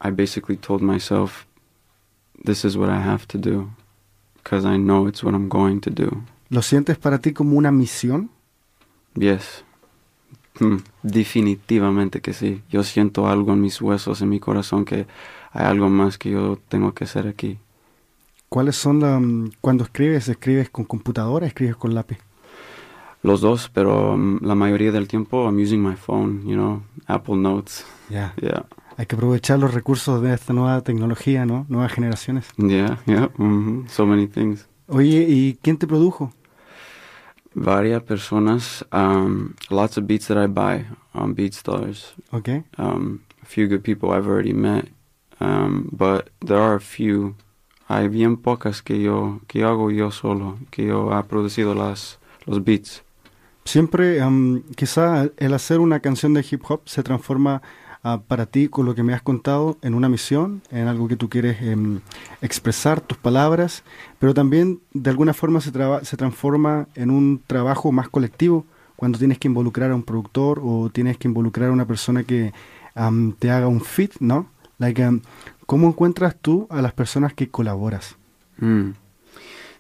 I 0.05 0.11
basically 0.13 0.57
told 0.57 0.81
myself 0.83 1.47
this 2.45 2.65
is 2.65 2.77
what 2.77 2.91
I 2.91 3.01
have 3.01 3.27
to 3.29 3.39
do 3.39 3.71
because 4.43 4.67
I 4.67 4.77
know 4.77 5.07
it's 5.07 5.23
what 5.23 5.35
I'm 5.35 5.49
going 5.49 5.81
to 5.81 5.91
do 5.91 6.23
¿Lo 6.53 6.61
sientes 6.61 6.99
para 6.99 7.19
ti 7.19 7.33
como 7.33 7.57
una 7.57 7.73
misión? 7.73 8.29
Yes. 9.15 9.65
Hmm, 10.61 10.81
definitivamente 11.03 12.21
que 12.21 12.35
sí. 12.35 12.61
Yo 12.69 12.83
siento 12.83 13.27
algo 13.27 13.55
en 13.55 13.63
mis 13.63 13.81
huesos, 13.81 14.21
en 14.21 14.29
mi 14.29 14.39
corazón, 14.39 14.85
que 14.85 15.07
hay 15.53 15.65
algo 15.65 15.89
más 15.89 16.19
que 16.19 16.31
yo 16.31 16.59
tengo 16.69 16.93
que 16.93 17.05
hacer 17.05 17.27
aquí. 17.27 17.57
¿Cuáles 18.51 18.77
son 18.77 19.01
la, 19.01 19.19
mm, 19.19 19.53
cuando 19.63 19.85
escribes, 19.85 20.29
escribes 20.29 20.69
con 20.69 20.85
computadora, 20.85 21.47
escribes 21.47 21.77
con 21.77 21.95
lápiz? 21.95 22.19
Los 23.23 23.41
dos, 23.41 23.71
pero 23.73 24.13
um, 24.13 24.39
la 24.43 24.55
mayoría 24.55 24.93
del 24.93 25.09
tiempo 25.09 25.47
I'm 25.47 25.59
using 25.59 25.81
my 25.81 25.97
phone, 25.97 26.43
you 26.45 26.55
know, 26.55 26.83
Apple 27.07 27.37
Notes. 27.37 27.87
Ya. 28.11 28.35
Yeah, 28.43 28.67
Hay 28.97 29.07
que 29.07 29.17
aprovechar 29.17 29.59
los 29.59 29.73
recursos 29.75 30.21
de 30.23 30.35
esta 30.35 30.53
nueva 30.53 30.81
tecnología, 30.83 31.47
¿no? 31.47 31.65
Nuevas 31.69 31.93
generaciones. 31.93 32.47
yeah, 32.59 32.99
yeah. 33.07 33.31
mhm, 33.37 33.87
So 33.89 34.07
many 34.07 34.27
things. 34.27 34.67
Oye, 34.89 35.25
¿y 35.29 35.59
quién 35.63 35.79
te 35.79 35.87
produjo? 35.87 36.33
Varias 37.55 38.03
personas, 38.03 38.85
um, 38.93 39.55
lots 39.71 39.99
of 39.99 40.07
beats 40.07 40.27
that 40.29 40.43
I 40.43 40.47
buy 40.47 40.87
on 41.13 41.35
BeatStars. 41.35 42.15
¿Ok? 42.31 42.49
um, 42.79 43.21
a 43.43 43.47
few 43.47 43.67
good 43.69 43.83
people 43.83 44.11
I've 44.11 44.27
already 44.27 44.55
met, 44.55 44.89
um, 45.41 45.89
but 45.93 46.31
there 46.41 46.59
are 46.61 46.75
a 46.77 46.81
few. 46.81 47.35
Hay 47.89 48.09
bien 48.09 48.37
pocas 48.39 48.81
que 48.83 49.03
yo 49.03 49.41
que 49.49 49.65
hago 49.65 49.91
yo 49.91 50.11
solo, 50.11 50.57
que 50.71 50.87
yo 50.87 51.13
ha 51.13 51.25
producido 51.25 51.75
las 51.75 52.19
los 52.47 52.65
beats. 52.65 53.03
Siempre, 53.65 54.21
am, 54.23 54.63
quizá 54.75 55.29
el 55.37 55.53
hacer 55.53 55.79
una 55.81 56.01
canción 56.01 56.33
de 56.35 56.45
hip 56.51 56.63
hop 56.69 56.81
se 56.87 57.03
transforma 57.03 57.61
ah, 58.03 58.21
para 58.27 58.47
ti, 58.47 58.69
con 58.69 58.87
lo 58.87 58.95
que 58.95 59.03
me 59.03 59.15
has 59.15 59.23
contado, 59.23 59.79
en 59.83 59.95
una 59.95 60.09
misión, 60.09 60.63
en 60.71 60.89
algo 60.89 61.09
que 61.09 61.17
tú 61.17 61.29
quieres 61.29 61.61
em, 61.63 62.01
expresar, 62.41 63.01
tus 63.01 63.19
palabras, 63.19 63.83
pero 64.19 64.35
también 64.35 64.81
de 64.93 65.11
alguna 65.11 65.35
forma 65.35 65.61
se, 65.61 65.71
transforma 65.71 66.87
en 66.95 67.11
un 67.11 67.41
trabajo 67.47 67.93
más 67.93 68.09
colectivo, 68.09 68.65
cuando 68.97 69.19
tienes 69.19 69.39
que 69.39 69.49
involucrar 69.49 69.91
a 69.91 69.95
un 69.95 70.05
productor 70.05 70.61
o 70.63 70.89
tienes 70.91 71.19
que 71.19 71.27
involucrar 71.27 71.71
a 71.71 71.73
una 71.73 71.87
persona 71.87 72.23
que 72.23 72.53
te 73.39 73.51
haga 73.51 73.67
un 73.67 73.81
fit, 73.81 74.13
¿no? 74.21 74.47
Like, 74.79 75.21
¿Cómo 75.67 75.89
encuentras 75.89 76.37
tú 76.41 76.67
a 76.71 76.83
las 76.83 76.93
personas 76.93 77.33
que 77.35 77.49
colaboras? 77.49 78.17
Mm. 78.59 78.91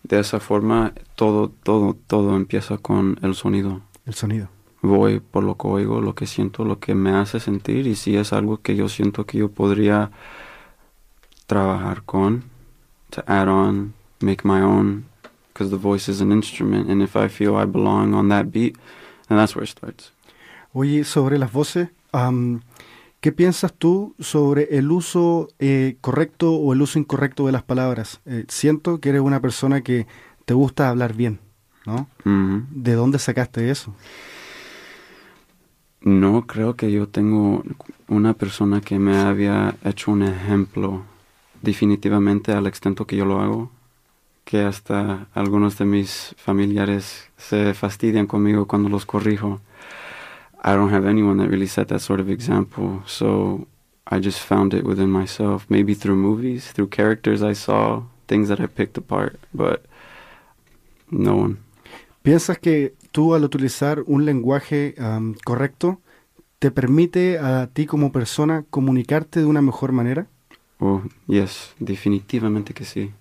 De 0.03 0.19
esa 0.19 0.41
forma 0.41 0.95
todo 1.15 1.49
todo 1.63 1.97
todo 2.07 2.37
empieza 2.37 2.79
con 2.79 3.19
el 3.23 3.35
sonido. 3.35 3.83
El 4.07 4.15
sonido. 4.15 4.49
Voy 4.83 5.21
por 5.21 5.45
lo 5.45 5.57
que 5.57 5.69
oigo, 5.69 6.01
lo 6.01 6.15
que 6.15 6.27
siento, 6.27 6.65
lo 6.65 6.81
que 6.81 6.95
me 6.95 7.13
hace 7.13 7.39
sentir 7.39 7.87
y 7.87 7.95
si 7.95 8.17
es 8.17 8.33
algo 8.33 8.61
que 8.61 8.75
yo 8.75 8.89
siento 8.89 9.25
que 9.25 9.39
yo 9.39 9.49
podría 9.49 10.11
trabajar 11.47 12.03
con, 12.03 12.45
to 13.11 13.23
add 13.27 13.49
on, 13.49 13.95
make 14.21 14.43
my 14.45 14.61
own, 14.61 15.05
because 15.53 15.71
the 15.71 15.81
voice 15.81 16.11
is 16.11 16.21
an 16.21 16.33
instrument 16.33 16.91
and 16.91 17.01
if 17.01 17.15
I 17.15 17.29
feel 17.29 17.57
I 17.57 17.65
belong 17.65 18.15
on 18.15 18.29
that 18.31 18.47
beat, 18.47 18.77
then 19.29 19.39
that's 19.39 19.55
where 19.55 19.65
it 19.65 19.71
starts. 19.71 20.13
Oye, 20.73 21.05
sobre 21.05 21.39
las 21.39 21.53
voces, 21.53 21.91
am, 22.13 22.63
¿qué 23.21 23.31
piensas 23.31 23.73
tú 23.75 24.15
sobre 24.19 24.79
el 24.79 24.91
uso 24.91 25.49
eh, 25.59 25.97
correcto 26.01 26.55
o 26.55 26.73
el 26.73 26.83
uso 26.83 26.99
incorrecto 26.99 27.47
de 27.47 27.53
las 27.53 27.63
palabras? 27.63 28.21
Eh, 28.25 28.47
siento 28.49 28.99
que 28.99 29.11
eres 29.11 29.21
una 29.21 29.41
persona 29.41 29.83
que 29.83 30.07
te 30.45 30.55
gusta 30.55 30.89
hablar 30.89 31.15
bien, 31.15 31.39
¿no? 31.87 32.09
Mhm. 32.25 32.67
¿De 32.71 32.95
dónde 32.95 33.19
sacaste 33.19 33.71
eso? 33.71 33.95
No 36.05 36.47
creo 36.47 36.75
que 36.75 36.91
yo 36.91 37.07
tengo 37.07 37.63
una 38.09 38.35
persona 38.35 38.81
que 38.81 38.99
me 38.99 39.19
había 39.19 39.77
hecho 39.85 40.11
un 40.11 40.23
ejemplo 40.25 41.03
definitivamente 41.63 42.53
al 42.53 42.67
extento 42.67 43.07
que 43.07 43.17
yo 43.17 43.25
lo 43.25 43.41
hago, 43.41 43.71
que 44.45 44.63
hasta 44.63 45.29
algunos 45.33 45.79
de 45.79 45.85
mis 45.85 46.35
familiares 46.37 47.31
se 47.37 47.73
fastidian 47.75 48.27
conmigo 48.27 48.67
cuando 48.67 48.89
los 48.89 49.07
corrijo. 49.07 49.61
I 50.65 50.73
don't 50.73 50.93
have 50.93 51.09
anyone 51.09 51.41
that 51.41 51.49
really 51.49 51.69
set 51.69 51.89
that 51.89 52.01
sort 52.01 52.21
of 52.21 52.29
example, 52.29 53.03
so 53.07 53.67
I 54.11 54.19
just 54.19 54.41
found 54.41 54.75
it 54.75 54.85
within 54.85 55.11
myself, 55.11 55.67
maybe 55.69 55.95
through 55.95 56.17
movies, 56.17 56.73
through 56.73 56.91
characters 56.91 57.43
I 57.43 57.55
saw, 57.55 58.03
things 58.27 58.49
that 58.49 58.61
I 58.61 58.67
picked 58.67 58.99
apart, 58.99 59.39
but 59.55 59.85
no 61.11 61.37
one. 61.37 61.59
¿Piensas 62.23 62.59
que 62.59 62.95
tú 63.13 63.35
al 63.35 63.45
utilizar 63.45 64.03
un 64.07 64.25
lenguaje 64.25 64.95
correcto 65.45 66.01
te 66.59 66.71
permite 66.71 67.39
a 67.39 67.69
ti 67.69 67.87
como 67.87 68.13
persona 68.13 68.65
comunicarte 68.71 69.41
de 69.41 69.47
una 69.47 69.63
mejor 69.63 69.93
manera? 69.93 70.29
Oh, 70.79 71.03
yes, 71.27 71.75
definitivamente 71.79 72.75
que 72.75 72.85
sí. 72.85 73.13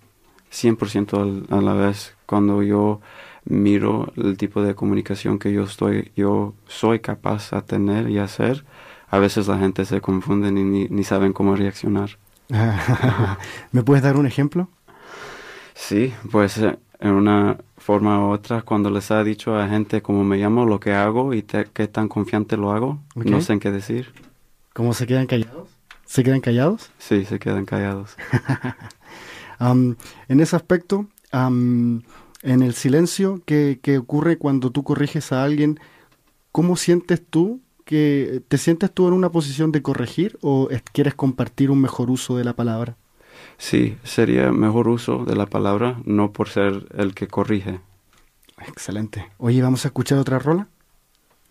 100% 0.50 1.20
al- 1.22 1.46
a 1.50 1.60
la 1.60 1.74
vez. 1.74 2.14
Cuando 2.26 2.62
yo 2.62 3.00
miro 3.44 4.12
el 4.16 4.36
tipo 4.36 4.62
de 4.62 4.74
comunicación 4.74 5.38
que 5.38 5.52
yo 5.52 5.64
estoy, 5.64 6.12
yo 6.16 6.54
soy 6.66 7.00
capaz 7.00 7.52
a 7.52 7.62
tener 7.62 8.10
y 8.10 8.18
hacer, 8.18 8.64
a 9.10 9.18
veces 9.18 9.48
la 9.48 9.58
gente 9.58 9.84
se 9.84 10.00
confunde 10.00 10.48
y 10.48 10.52
ni, 10.52 10.88
ni 10.88 11.04
saben 11.04 11.32
cómo 11.32 11.56
reaccionar. 11.56 12.18
¿Me 13.72 13.82
puedes 13.82 14.02
dar 14.02 14.16
un 14.16 14.26
ejemplo? 14.26 14.68
Sí, 15.74 16.12
pues 16.30 16.58
eh, 16.58 16.78
en 17.00 17.10
una 17.12 17.58
forma 17.82 18.26
u 18.26 18.30
otra, 18.30 18.62
cuando 18.62 18.90
les 18.90 19.10
ha 19.10 19.22
dicho 19.24 19.56
a 19.56 19.68
gente 19.68 20.00
cómo 20.02 20.22
me 20.24 20.36
llamo, 20.38 20.64
lo 20.66 20.78
que 20.80 20.92
hago 20.92 21.34
y 21.34 21.42
te- 21.42 21.66
qué 21.72 21.88
tan 21.88 22.08
confiante 22.08 22.56
lo 22.56 22.70
hago, 22.72 23.00
no 23.14 23.40
sé 23.40 23.52
en 23.54 23.60
qué 23.60 23.70
decir. 23.70 24.12
¿Cómo 24.72 24.94
se 24.94 25.06
quedan 25.06 25.26
callados? 25.26 25.68
¿Se 26.06 26.22
quedan 26.22 26.40
callados? 26.40 26.90
Sí, 26.98 27.24
se 27.24 27.38
quedan 27.38 27.64
callados. 27.66 28.16
Am, 29.58 29.96
en 30.28 30.40
ese 30.40 30.56
aspecto, 30.56 31.06
am, 31.30 32.02
en 32.42 32.62
el 32.62 32.74
silencio 32.74 33.42
que, 33.44 33.80
que 33.82 33.98
ocurre 33.98 34.38
cuando 34.38 34.70
tú 34.70 34.82
corriges 34.84 35.32
a 35.32 35.42
alguien, 35.44 35.78
¿cómo 36.52 36.76
sientes 36.76 37.22
tú 37.28 37.60
que 37.84 38.42
te 38.48 38.58
sientes 38.58 38.92
tú 38.92 39.08
en 39.08 39.14
una 39.14 39.30
posición 39.30 39.72
de 39.72 39.82
corregir 39.82 40.38
o 40.42 40.68
es- 40.70 40.82
quieres 40.92 41.14
compartir 41.14 41.70
un 41.70 41.80
mejor 41.80 42.10
uso 42.10 42.36
de 42.36 42.44
la 42.44 42.54
palabra? 42.54 42.96
Sí, 43.62 43.96
sería 44.02 44.50
mejor 44.50 44.88
uso 44.88 45.24
de 45.24 45.36
la 45.36 45.46
palabra, 45.46 46.00
no 46.04 46.32
por 46.32 46.48
ser 46.48 46.88
el 46.98 47.14
que 47.14 47.28
corrige. 47.28 47.78
Excelente. 48.66 49.30
Oye, 49.38 49.62
vamos 49.62 49.84
a 49.84 49.88
escuchar 49.88 50.18
otra 50.18 50.40
rola. 50.40 50.66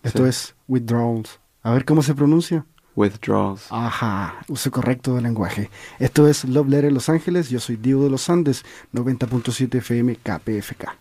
Esto 0.02 0.24
Sí. 0.24 0.28
es 0.28 0.54
Withdrawals. 0.68 1.40
A 1.62 1.72
ver 1.72 1.86
cómo 1.86 2.02
se 2.02 2.14
pronuncia. 2.14 2.66
Withdrawals. 2.96 3.66
Ajá, 3.70 4.34
uso 4.48 4.70
correcto 4.70 5.14
del 5.14 5.22
lenguaje. 5.22 5.70
Esto 5.98 6.28
es 6.28 6.44
Love 6.44 6.68
Letter 6.68 6.92
Los 6.92 7.08
Ángeles. 7.08 7.48
Yo 7.48 7.60
soy 7.60 7.76
Diego 7.76 8.04
de 8.04 8.10
los 8.10 8.28
Andes, 8.28 8.62
90.7 8.92 9.78
FM 9.78 10.16
KPFK. 10.16 10.94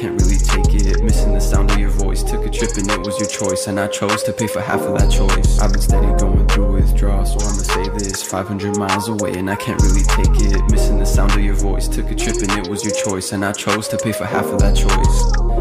Can't 0.00 0.18
really 0.22 0.38
take 0.38 0.72
it. 0.80 1.02
Missing 1.04 1.34
the 1.34 1.40
sound 1.40 1.70
of 1.70 1.78
your 1.78 1.90
voice. 1.90 2.22
Took 2.22 2.46
a 2.46 2.50
trip 2.50 2.70
and 2.78 2.90
it 2.90 3.00
was 3.00 3.20
your 3.20 3.28
choice, 3.28 3.66
and 3.66 3.78
I 3.78 3.86
chose 3.86 4.22
to 4.22 4.32
pay 4.32 4.46
for 4.46 4.62
half 4.62 4.80
of 4.80 4.98
that 4.98 5.10
choice. 5.10 5.60
I've 5.60 5.72
been 5.72 5.82
steady 5.82 6.06
going 6.18 6.48
through 6.48 6.72
withdrawal, 6.72 7.26
so 7.26 7.36
I'ma 7.38 7.62
say 7.74 7.86
this 7.98 8.22
500 8.22 8.78
miles 8.78 9.08
away 9.08 9.34
and 9.34 9.50
I 9.50 9.56
can't 9.56 9.80
really 9.82 10.04
take 10.04 10.52
it. 10.52 10.62
Missing 10.70 10.98
the 11.00 11.04
sound 11.04 11.32
of 11.32 11.44
your 11.44 11.54
voice. 11.54 11.86
Took 11.86 12.10
a 12.10 12.14
trip 12.14 12.36
and 12.36 12.50
it 12.52 12.68
was 12.68 12.82
your 12.82 12.94
choice, 12.94 13.32
and 13.32 13.44
I 13.44 13.52
chose 13.52 13.88
to 13.88 13.98
pay 13.98 14.12
for 14.12 14.24
half 14.24 14.46
of 14.46 14.60
that 14.60 14.74
choice. 14.74 15.16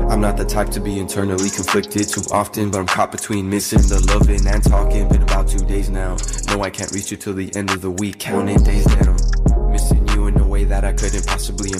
I'm 0.09 0.21
not 0.21 0.37
the 0.37 0.45
type 0.45 0.69
to 0.69 0.79
be 0.79 0.99
internally 0.99 1.49
conflicted 1.49 2.07
too 2.07 2.23
often, 2.31 2.71
but 2.71 2.79
I'm 2.79 2.87
caught 2.87 3.11
between 3.11 3.49
missing 3.49 3.81
the 3.91 3.99
loving 4.13 4.47
and 4.47 4.63
talking. 4.63 5.09
Been 5.09 5.23
about 5.23 5.49
two 5.49 5.65
days 5.65 5.89
now. 5.89 6.15
No, 6.47 6.63
I 6.63 6.69
can't 6.69 6.91
reach 6.93 7.11
you 7.11 7.17
till 7.17 7.33
the 7.33 7.53
end 7.57 7.71
of 7.71 7.81
the 7.81 7.91
week, 7.91 8.19
counting 8.19 8.63
days 8.63 8.85
down. 8.85 9.17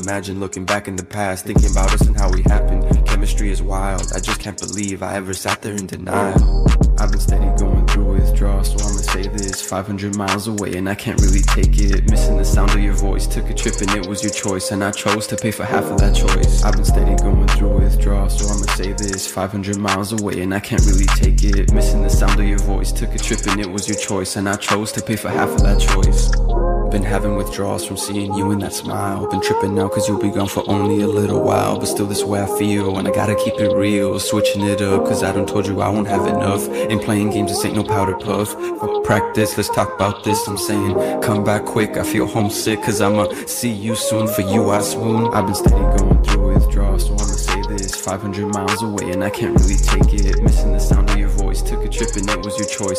Imagine. 0.09 0.39
Looking 0.39 0.65
back 0.65 0.87
in 0.87 0.95
the 0.95 1.05
past, 1.05 1.45
thinking 1.45 1.69
about 1.69 1.93
us 1.93 2.01
and 2.01 2.17
how 2.17 2.31
we 2.31 2.41
happened. 2.43 2.83
Chemistry 3.05 3.51
is 3.51 3.61
wild. 3.61 4.11
I 4.15 4.19
just 4.19 4.39
can't 4.39 4.57
believe 4.57 5.03
I 5.03 5.13
ever 5.15 5.35
sat 5.35 5.61
there 5.61 5.75
in 5.75 5.85
denial. 5.85 6.65
I've 6.97 7.11
been 7.11 7.19
steady 7.19 7.45
going 7.63 7.85
through 7.85 8.13
withdrawal, 8.15 8.63
so 8.63 8.77
I'ma 8.79 9.01
say 9.13 9.27
this 9.27 9.61
500 9.61 10.17
miles 10.17 10.47
away, 10.47 10.73
and 10.77 10.89
I 10.89 10.95
can't 10.95 11.21
really 11.21 11.41
take 11.41 11.77
it. 11.77 12.09
Missing 12.09 12.37
the 12.37 12.43
sound 12.43 12.71
of 12.71 12.79
your 12.79 12.95
voice. 12.95 13.27
Took 13.27 13.51
a 13.51 13.53
trip 13.53 13.75
and 13.81 13.91
it 13.91 14.07
was 14.07 14.23
your 14.23 14.33
choice, 14.33 14.71
and 14.71 14.83
I 14.83 14.89
chose 14.89 15.27
to 15.27 15.35
pay 15.35 15.51
for 15.51 15.63
half 15.63 15.85
of 15.85 15.99
that 15.99 16.15
choice. 16.15 16.63
I've 16.63 16.73
been 16.73 16.85
steady 16.85 17.15
going 17.21 17.47
through 17.49 17.77
withdrawal, 17.77 18.29
so 18.29 18.51
I'ma 18.51 18.65
say 18.73 18.93
this 18.93 19.31
500 19.31 19.77
miles 19.77 20.11
away, 20.11 20.41
and 20.41 20.55
I 20.55 20.59
can't 20.59 20.85
really 20.87 21.05
take 21.21 21.43
it. 21.43 21.71
Missing 21.71 22.01
the 22.01 22.09
sound 22.09 22.39
of 22.39 22.47
your 22.47 22.59
voice. 22.59 22.91
Took 22.91 23.13
a 23.13 23.19
trip 23.19 23.45
and 23.45 23.61
it 23.61 23.69
was 23.69 23.87
your 23.87 23.99
choice, 23.99 24.37
and 24.37 24.49
I 24.49 24.55
chose 24.55 24.91
to 24.93 25.03
pay 25.03 25.17
for 25.17 25.29
half 25.29 25.49
of 25.49 25.61
that 25.61 25.79
choice. 25.79 26.78
Been 26.91 27.03
having 27.03 27.35
withdrawals 27.35 27.85
from 27.85 27.97
seeing 27.97 28.33
you 28.33 28.49
and 28.49 28.63
that 28.63 28.73
smile. 28.73 29.27
Been 29.29 29.41
tripping 29.41 29.75
now 29.75 29.87
cause 29.87 30.07
you'll 30.07 30.19
be 30.19 30.31
gone 30.31 30.47
for 30.47 30.67
only 30.67 31.01
a 31.01 31.07
little 31.07 31.43
while. 31.43 31.77
But 31.77 31.85
still 31.87 32.07
this 32.07 32.23
way 32.23 32.41
I 32.41 32.57
feel, 32.57 32.97
and 32.97 33.07
I 33.07 33.11
gotta 33.11 33.35
keep 33.35 33.53
it 33.59 33.71
real. 33.75 34.19
Switching 34.19 34.63
it 34.63 34.81
up 34.81 35.05
cause 35.05 35.21
I 35.21 35.31
done 35.31 35.45
told 35.45 35.67
you 35.67 35.81
I 35.81 35.89
won't 35.89 36.07
have 36.07 36.25
enough. 36.25 36.67
Ain't 36.67 37.03
playing 37.03 37.29
games, 37.29 37.51
this 37.51 37.63
ain't 37.63 37.75
no 37.75 37.83
powder 37.83 38.17
puff. 38.17 38.53
For 38.53 39.01
practice, 39.01 39.55
let's 39.55 39.69
talk 39.69 39.93
about 39.93 40.23
this. 40.23 40.47
I'm 40.47 40.57
saying, 40.57 41.21
come 41.21 41.43
back 41.43 41.63
quick. 41.65 41.95
I 41.95 42.03
feel 42.03 42.25
homesick 42.25 42.81
cause 42.81 43.01
I'ma 43.01 43.27
see 43.45 43.71
you 43.71 43.95
soon. 43.95 44.27
For 44.27 44.41
you 44.41 44.71
I 44.71 44.81
swoon. 44.81 45.31
I've 45.31 45.45
been 45.45 45.53
steady 45.53 45.97
going 45.97 46.23
through 46.23 46.53
withdrawals, 46.55 47.05
so 47.05 47.13
I'ma 47.13 47.23
say 47.23 47.61
this 47.69 47.95
500 47.95 48.47
miles 48.51 48.81
away, 48.81 49.11
and 49.11 49.23
I 49.23 49.29
can't 49.29 49.55
really 49.61 49.75
take 49.75 50.11
it. 50.11 50.41
Missing 50.41 50.73
the 50.73 50.79
sound 50.79 50.98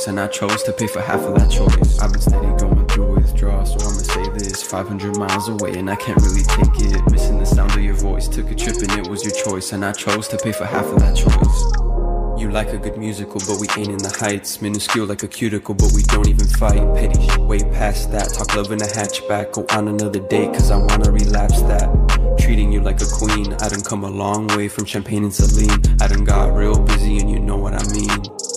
choice, 0.00 0.08
and 0.08 0.20
I 0.20 0.26
chose 0.28 0.62
to 0.64 0.72
pay 0.72 0.86
for 0.86 1.00
half 1.00 1.20
of 1.20 1.34
that 1.36 1.50
choice. 1.50 1.98
I've 2.00 2.12
been 2.12 2.20
steady 2.20 2.46
going 2.58 2.86
through 2.88 3.14
withdrawal, 3.16 3.66
so 3.66 3.74
I'ma 3.74 4.00
say 4.00 4.28
this 4.30 4.62
500 4.62 5.16
miles 5.16 5.48
away, 5.48 5.78
and 5.78 5.90
I 5.90 5.96
can't 5.96 6.20
really 6.22 6.42
take 6.42 6.92
it. 6.92 7.10
Missing 7.10 7.38
the 7.38 7.46
sound 7.46 7.72
of 7.72 7.82
your 7.82 7.94
voice. 7.94 8.28
Took 8.28 8.50
a 8.50 8.54
trip 8.54 8.76
and 8.76 8.92
it 8.92 9.08
was 9.08 9.24
your 9.24 9.34
choice, 9.44 9.72
and 9.72 9.84
I 9.84 9.92
chose 9.92 10.28
to 10.28 10.38
pay 10.38 10.52
for 10.52 10.64
half 10.64 10.86
of 10.86 10.98
that 11.00 11.16
choice. 11.16 12.40
You 12.40 12.50
like 12.50 12.72
a 12.72 12.78
good 12.78 12.96
musical, 12.96 13.40
but 13.40 13.60
we 13.60 13.66
ain't 13.76 13.90
in 13.90 13.98
the 13.98 14.14
heights. 14.18 14.62
Minuscule 14.62 15.06
like 15.06 15.22
a 15.22 15.28
cuticle, 15.28 15.74
but 15.74 15.92
we 15.94 16.02
don't 16.04 16.28
even 16.28 16.46
fight. 16.46 16.82
Petty 16.94 17.20
shit, 17.26 17.40
way 17.40 17.58
past 17.58 18.10
that. 18.12 18.32
Talk 18.32 18.56
love 18.56 18.72
in 18.72 18.80
a 18.80 18.86
hatchback. 18.86 19.52
Go 19.52 19.66
on 19.76 19.88
another 19.88 20.20
date, 20.20 20.54
cause 20.54 20.70
I 20.70 20.76
wanna 20.76 21.10
relapse 21.10 21.60
that. 21.62 21.88
Treating 22.38 22.72
you 22.72 22.80
like 22.80 23.02
a 23.02 23.06
queen. 23.06 23.52
I 23.60 23.68
done 23.68 23.82
come 23.82 24.04
a 24.04 24.10
long 24.10 24.46
way 24.56 24.68
from 24.68 24.86
champagne 24.86 25.24
and 25.24 25.34
Celine. 25.34 25.82
I 26.00 26.08
done 26.08 26.24
got 26.24 26.54
real 26.54 26.78
busy, 26.80 27.18
and 27.18 27.30
you 27.30 27.38
know 27.38 27.56
what 27.56 27.74
I 27.74 27.84
mean. 27.92 28.49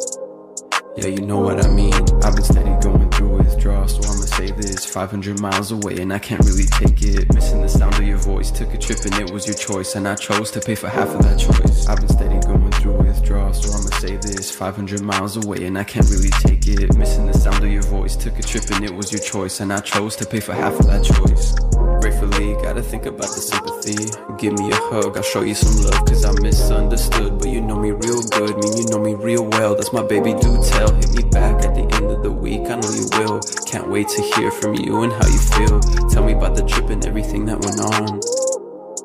Yeah, 0.95 1.07
you 1.07 1.21
know 1.21 1.39
what 1.39 1.65
I 1.65 1.67
mean. 1.69 1.91
I've 2.23 2.35
been 2.35 2.43
steady 2.43 2.69
going 2.79 3.09
through 3.09 3.37
withdrawal, 3.37 3.87
so 3.87 3.97
I'ma 4.03 4.25
say 4.25 4.51
this 4.51 4.85
500 4.85 5.39
miles 5.41 5.71
away, 5.71 5.97
and 5.97 6.13
I 6.13 6.19
can't 6.19 6.45
really 6.45 6.65
take 6.65 7.01
it. 7.01 7.33
Missing 7.33 7.63
the 7.63 7.67
sound 7.67 7.95
of 7.95 8.03
your 8.03 8.19
voice. 8.19 8.51
Took 8.51 8.75
a 8.75 8.77
trip, 8.77 8.99
and 9.05 9.15
it 9.15 9.31
was 9.31 9.47
your 9.47 9.55
choice, 9.55 9.95
and 9.95 10.07
I 10.07 10.13
chose 10.13 10.51
to 10.51 10.59
pay 10.59 10.75
for 10.75 10.87
half 10.87 11.09
of 11.09 11.23
that 11.23 11.39
choice. 11.39 11.87
I've 11.87 11.97
been 11.97 12.09
steady 12.09 12.39
going 12.45 12.71
through 12.73 12.97
withdrawal, 12.97 13.53
so 13.53 13.71
I'ma 13.75 13.89
say 13.97 14.17
this 14.17 14.51
500 14.55 15.01
miles 15.01 15.35
away, 15.35 15.65
and 15.65 15.79
I 15.79 15.83
can't 15.83 16.07
really 16.11 16.29
take 16.29 16.67
it. 16.67 16.95
Missing 16.95 17.25
the 17.25 17.33
sound 17.33 17.63
of 17.63 17.71
your 17.71 17.81
voice. 17.81 18.15
Took 18.15 18.37
a 18.37 18.43
trip, 18.43 18.69
and 18.69 18.85
it 18.85 18.93
was 18.93 19.11
your 19.11 19.21
choice, 19.21 19.61
and 19.61 19.73
I 19.73 19.79
chose 19.79 20.15
to 20.17 20.27
pay 20.27 20.41
for 20.41 20.53
half 20.53 20.79
of 20.79 20.85
that 20.85 21.03
choice. 21.03 21.55
Gratefully, 22.03 22.53
gotta 22.55 22.83
think 22.83 23.05
about 23.05 23.29
the 23.31 23.39
sympathy. 23.39 24.11
Give 24.37 24.51
me 24.59 24.69
a 24.69 24.75
hug, 24.75 25.15
I'll 25.15 25.23
show 25.23 25.41
you 25.41 25.55
some 25.55 25.85
love, 25.85 26.05
cause 26.05 26.25
I'm 26.25 26.35
misunderstood. 26.43 27.39
But 27.39 27.47
you 27.47 27.61
know 27.61 27.79
me 27.79 27.91
real 27.91 28.21
good, 28.23 28.57
mean 28.57 28.75
you 28.75 28.85
know 28.87 28.99
me 28.99 29.15
real 29.15 29.45
well. 29.45 29.73
That's 29.73 29.93
my 29.93 30.03
baby, 30.03 30.33
do 30.33 30.61
tell. 30.61 30.93
Hit 30.95 31.15
me 31.15 31.23
back 31.29 31.63
at 31.63 31.73
the 31.73 31.87
end 31.95 32.11
of 32.11 32.21
the 32.21 32.29
week, 32.29 32.67
I 32.67 32.75
know 32.75 32.91
you 32.91 33.07
will. 33.13 33.39
Can't 33.67 33.89
wait 33.89 34.09
to 34.09 34.21
hear 34.21 34.51
from 34.51 34.75
you 34.75 35.03
and 35.03 35.13
how 35.13 35.27
you 35.27 35.39
feel. 35.39 35.79
Tell 36.09 36.25
me 36.25 36.33
about 36.33 36.57
the 36.57 36.67
trip 36.67 36.89
and 36.89 37.05
everything 37.05 37.45
that 37.45 37.63
went 37.63 37.79
on. 37.79 38.19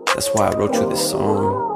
That's 0.07 0.35
why 0.35 0.49
I 0.49 0.57
wrote 0.59 0.75
you 0.75 0.91
this 0.91 1.09
song. 1.09 1.68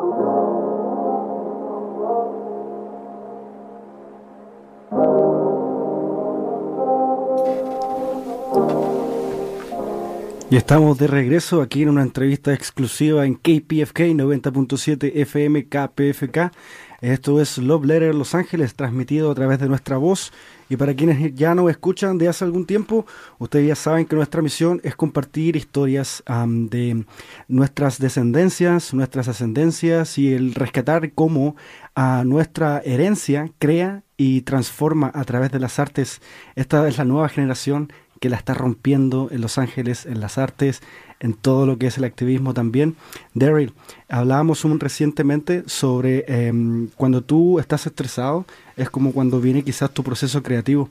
Y 10.53 10.57
estamos 10.57 10.99
de 10.99 11.07
regreso 11.07 11.63
aquí 11.63 11.81
en 11.81 11.89
una 11.89 12.03
entrevista 12.03 12.53
exclusiva 12.53 13.25
en 13.25 13.37
KPFK 13.37 14.01
90.7 14.13 15.13
FM 15.15 15.65
KPFK. 15.65 16.53
Esto 17.01 17.41
es 17.41 17.57
Love 17.57 17.87
Letter 17.87 18.15
Los 18.15 18.35
Ángeles, 18.35 18.75
transmitido 18.75 19.31
a 19.31 19.35
través 19.35 19.61
de 19.61 19.69
nuestra 19.71 19.97
voz. 19.97 20.31
Y 20.69 20.77
para 20.77 20.93
quienes 20.93 21.35
ya 21.35 21.55
nos 21.55 21.71
escuchan 21.71 22.19
de 22.19 22.29
hace 22.29 22.45
algún 22.45 22.67
tiempo, 22.67 23.07
ustedes 23.39 23.67
ya 23.67 23.75
saben 23.75 24.05
que 24.05 24.15
nuestra 24.15 24.43
misión 24.43 24.79
es 24.85 24.95
compartir 24.95 25.57
historias 25.57 26.23
de 26.27 27.07
nuestras 27.49 27.99
descendencias, 27.99 28.93
nuestras 28.93 29.29
ascendencias 29.29 30.19
y 30.19 30.35
el 30.35 30.55
rescatar 30.55 31.13
cómo 31.13 31.57
uh, 31.97 32.25
nuestra 32.27 32.83
herencia 32.85 33.51
crea 33.59 34.03
y 34.19 34.43
transforma 34.43 35.11
a 35.15 35.25
través 35.25 35.51
de 35.51 35.61
las 35.61 35.79
artes. 35.79 36.21
Esta 36.57 36.87
es 36.87 36.99
la 36.99 37.07
nueva 37.07 37.31
generación 37.31 37.91
que 38.23 38.31
la 38.31 38.37
está 38.37 38.55
rompiendo 38.55 39.27
en 39.33 39.41
Los 39.41 39.59
Ángeles, 39.59 40.07
en 40.07 40.21
las 40.21 40.39
artes, 40.39 40.81
en 41.19 41.35
todo 41.35 41.67
lo 41.67 41.77
que 41.77 41.89
es 41.89 41.99
el 41.99 42.05
activismo 42.05 42.55
también. 42.55 42.95
Daryl, 43.35 43.73
hablábamos 44.09 44.63
recientemente 44.79 45.65
sobre 45.67 46.25
eh, 46.29 46.53
cuando 46.95 47.23
tú 47.25 47.59
estás 47.59 47.85
estresado, 47.85 48.47
es 48.77 48.89
como 48.91 49.13
cuando 49.13 49.41
viene 49.41 49.65
quizás 49.65 49.91
tu 49.91 50.05
proceso 50.05 50.41
creativo. 50.41 50.89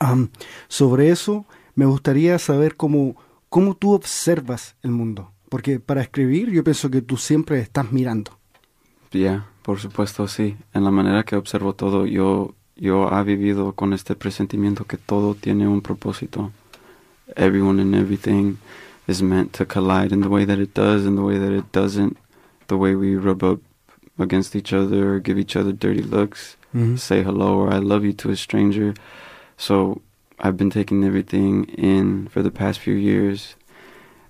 Um, 0.00 0.28
sobre 0.68 1.10
eso 1.10 1.44
me 1.74 1.86
gustaría 1.86 2.38
saber 2.38 2.76
cómo, 2.76 3.16
cómo 3.48 3.74
tú 3.74 3.92
observas 3.92 4.76
el 4.84 4.92
mundo, 4.92 5.32
porque 5.48 5.80
para 5.80 6.02
escribir 6.02 6.52
yo 6.52 6.62
pienso 6.62 6.88
que 6.88 7.02
tú 7.02 7.16
siempre 7.16 7.58
estás 7.58 7.90
mirando. 7.90 8.38
Ya, 9.10 9.48
por 9.62 9.80
supuesto, 9.80 10.28
sí. 10.28 10.56
En 10.72 10.84
la 10.84 10.92
manera 10.92 11.24
que 11.24 11.34
observo 11.34 11.74
todo, 11.74 12.06
yo 12.06 12.54
yo 12.76 13.08
ha 13.12 13.22
vivido 13.22 13.72
con 13.72 13.92
este 13.92 14.14
presentimiento 14.14 14.84
que 14.84 14.96
todo 14.96 15.34
tiene 15.34 15.68
un 15.68 15.80
propósito. 15.80 16.52
Everyone 17.36 17.80
and 17.80 17.94
everything 17.94 18.56
is 19.06 19.22
meant 19.22 19.52
to 19.56 19.66
collide 19.66 20.12
in 20.12 20.20
the 20.20 20.28
way 20.28 20.44
that 20.44 20.58
it 20.58 20.74
does 20.74 21.06
and 21.06 21.16
the 21.16 21.22
way 21.22 21.38
that 21.38 21.52
it 21.52 21.66
doesn't. 21.72 22.16
The 22.66 22.76
way 22.76 22.94
we 22.94 23.16
rub 23.16 23.42
up 23.42 23.60
against 24.18 24.54
each 24.56 24.72
other 24.72 25.14
or 25.14 25.20
give 25.20 25.38
each 25.38 25.56
other 25.56 25.72
dirty 25.72 26.02
looks, 26.02 26.56
Mhm. 26.72 26.96
say 26.98 27.22
hello 27.22 27.56
or 27.58 27.72
I 27.72 27.78
love 27.78 28.04
you 28.04 28.12
to 28.14 28.30
a 28.30 28.36
stranger. 28.36 28.94
So 29.56 30.00
I've 30.38 30.56
been 30.56 30.70
taking 30.70 31.04
everything 31.04 31.66
in 31.76 32.28
for 32.32 32.42
the 32.42 32.50
past 32.50 32.80
few 32.80 32.94
years. 32.96 33.56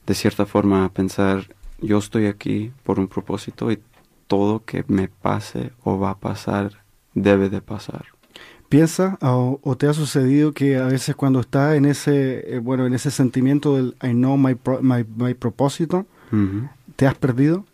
De 0.07 0.15
cierta 0.15 0.45
forma, 0.45 0.85
a 0.85 0.89
pensar, 0.91 1.49
yo 1.81 1.99
estoy 1.99 2.27
aquí 2.27 2.73
por 2.85 2.99
un 3.01 3.09
propósito 3.09 3.71
y 3.73 3.79
todo 4.27 4.63
que 4.65 4.85
me 4.89 5.09
pase 5.09 5.73
o 5.83 5.99
va 5.99 6.11
a 6.11 6.19
pasar 6.19 6.83
debe 7.15 7.49
de 7.49 7.61
pasar. 7.61 8.07
¿Piensa 8.69 9.19
o, 9.23 9.61
o 9.63 9.77
te 9.77 9.87
ha 9.87 9.95
sucedido 9.95 10.53
que 10.53 10.77
a 10.77 10.87
veces 10.87 11.15
cuando 11.15 11.41
estás 11.41 11.77
en 11.77 11.85
ese, 11.85 12.57
eh, 12.57 12.59
bueno, 12.59 12.87
en 12.87 12.95
ese 12.95 13.11
sentimiento 13.11 13.77
del 13.77 13.95
I 14.03 14.11
know 14.13 14.37
my, 14.37 14.55
pro- 14.55 14.83
my, 14.83 15.05
my 15.17 15.35
propósito, 15.35 16.07
te 16.97 17.07
has 17.07 17.15
perdido? 17.15 17.65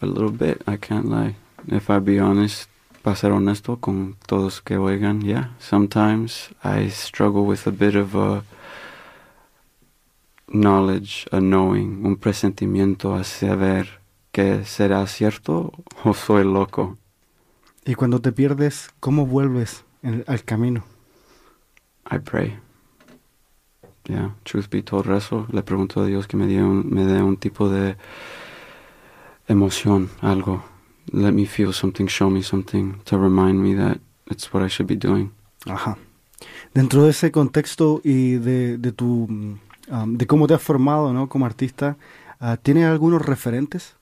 A 0.00 0.06
little 0.06 0.30
bit, 0.30 0.62
I 0.68 0.76
can't 0.76 1.06
lie. 1.06 1.36
If 1.68 1.88
I 1.88 1.98
be 2.00 2.20
honest, 2.20 2.68
para 3.02 3.16
ser 3.16 3.32
honesto 3.32 3.78
con 3.78 4.16
todos 4.26 4.60
que 4.60 4.76
oigan, 4.76 5.22
yeah, 5.22 5.54
sometimes 5.58 6.50
I 6.62 6.90
struggle 6.90 7.42
with 7.46 7.66
a 7.66 7.70
bit 7.70 7.96
of 7.96 8.14
a 8.14 8.42
knowledge, 10.48 11.26
a 11.32 11.40
knowing, 11.40 12.04
un 12.04 12.16
presentimiento 12.16 13.14
a 13.14 13.24
saber 13.24 14.00
que 14.32 14.64
será 14.64 15.06
cierto 15.06 15.72
o 16.04 16.12
soy 16.14 16.44
loco. 16.44 16.96
Y 17.84 17.94
cuando 17.94 18.20
te 18.20 18.32
pierdes, 18.32 18.90
¿cómo 19.00 19.26
vuelves 19.26 19.84
en- 20.02 20.24
al 20.26 20.44
camino? 20.44 20.84
I 22.10 22.18
pray. 22.18 22.58
Yeah, 24.04 24.34
truth 24.44 24.68
be 24.70 24.82
told, 24.82 25.06
rezo. 25.06 25.46
Le 25.52 25.62
pregunto 25.62 26.00
a 26.00 26.06
Dios 26.06 26.26
que 26.26 26.36
me 26.36 26.46
dé 26.46 26.62
un, 26.62 26.88
me 26.90 27.04
dé 27.04 27.22
un 27.22 27.36
tipo 27.36 27.68
de 27.68 27.96
emoción, 29.48 30.10
algo. 30.20 30.62
Let 31.12 31.32
me 31.32 31.46
feel 31.46 31.72
something, 31.72 32.06
show 32.06 32.30
me 32.30 32.42
something 32.42 32.94
to 33.04 33.18
remind 33.18 33.60
me 33.60 33.74
that 33.76 33.98
it's 34.30 34.52
what 34.52 34.64
I 34.64 34.68
should 34.68 34.88
be 34.88 34.96
doing. 34.96 35.30
Ajá. 35.66 35.96
Dentro 36.74 37.02
de 37.04 37.10
ese 37.10 37.30
contexto 37.32 38.00
y 38.04 38.34
de, 38.36 38.78
de 38.78 38.92
tu 38.92 39.24
um, 39.90 40.16
de 40.16 40.26
cómo 40.26 40.46
te 40.46 40.54
has 40.54 40.62
formado 40.62 41.12
¿no? 41.12 41.28
como 41.28 41.46
artista, 41.46 41.96
Ah, 42.40 42.56
¿Tiene 42.56 42.84
algunos 42.84 43.20
referentes? 43.26 43.96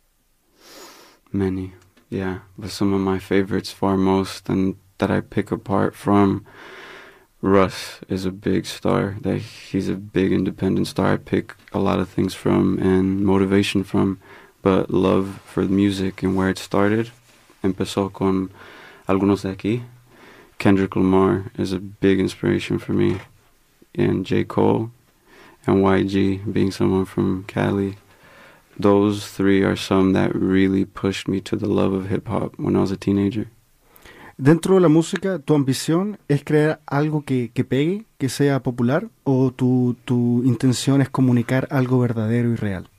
Many, 1.33 1.73
yeah. 2.09 2.41
But 2.59 2.71
some 2.71 2.93
of 2.93 3.01
my 3.01 3.19
favorites, 3.19 3.71
foremost, 3.71 4.49
and 4.49 4.77
that 4.99 5.11
I 5.11 5.21
pick 5.21 5.51
apart 5.51 5.95
from 5.95 6.47
Russ 7.43 8.01
is 8.09 8.25
a 8.25 8.31
big 8.31 8.67
star. 8.67 9.17
That 9.21 9.39
he's 9.39 9.89
a 9.89 9.95
big 9.95 10.33
independent 10.33 10.87
star. 10.87 11.13
I 11.13 11.17
pick 11.17 11.55
a 11.73 11.79
lot 11.79 11.99
of 11.99 12.09
things 12.09 12.35
from 12.35 12.79
and 12.79 13.25
motivation 13.25 13.85
from, 13.85 14.21
but 14.63 14.91
love 14.91 15.41
for 15.45 15.65
the 15.65 15.73
music 15.73 16.23
and 16.23 16.37
where 16.37 16.49
it 16.49 16.59
started. 16.59 17.11
Empezó 17.63 18.13
con 18.13 18.51
algunos 19.09 19.43
de 19.43 19.55
aquí. 19.55 19.83
Kendrick 20.59 20.97
Lamar 20.97 21.51
is 21.59 21.73
a 21.73 21.79
big 21.79 22.19
inspiration 22.19 22.79
for 22.79 22.93
me, 22.93 23.21
and 23.95 24.25
J 24.25 24.45
Cole, 24.45 24.91
and 25.67 25.85
YG 25.85 26.51
being 26.51 26.71
someone 26.71 27.05
from 27.05 27.45
Cali. 27.45 27.97
Those 28.79 29.27
three 29.27 29.65
are 29.65 29.77
some 29.77 30.13
that 30.13 30.35
really 30.35 30.85
pushed 30.85 31.29
me 31.29 31.41
to 31.43 31.57
the 31.57 31.67
love 31.67 31.95
of 31.95 32.11
hip 32.11 32.29
hop 32.29 32.59
when 32.59 32.77
I 32.77 32.81
was 32.81 32.91
a 32.91 32.97
teenager. 32.97 33.49
Dentro 34.39 34.75
de 34.75 34.83
la 34.83 34.89
música, 34.89 35.39
¿tu 35.39 35.55
ambición 35.55 36.19
es 36.29 36.45
crear 36.45 36.81
algo 36.87 37.25
que, 37.25 37.51
que 37.55 37.65
pegue, 37.65 38.05
que 38.19 38.29
sea 38.29 38.63
popular, 38.63 39.09
o 39.25 39.51
tu, 39.51 39.97
tu 40.05 40.43
intención 40.45 41.01
es 41.01 41.09
comunicar 41.09 41.69
algo 41.71 41.99
verdadero 41.99 42.53
y 42.53 42.57
real? 42.57 42.91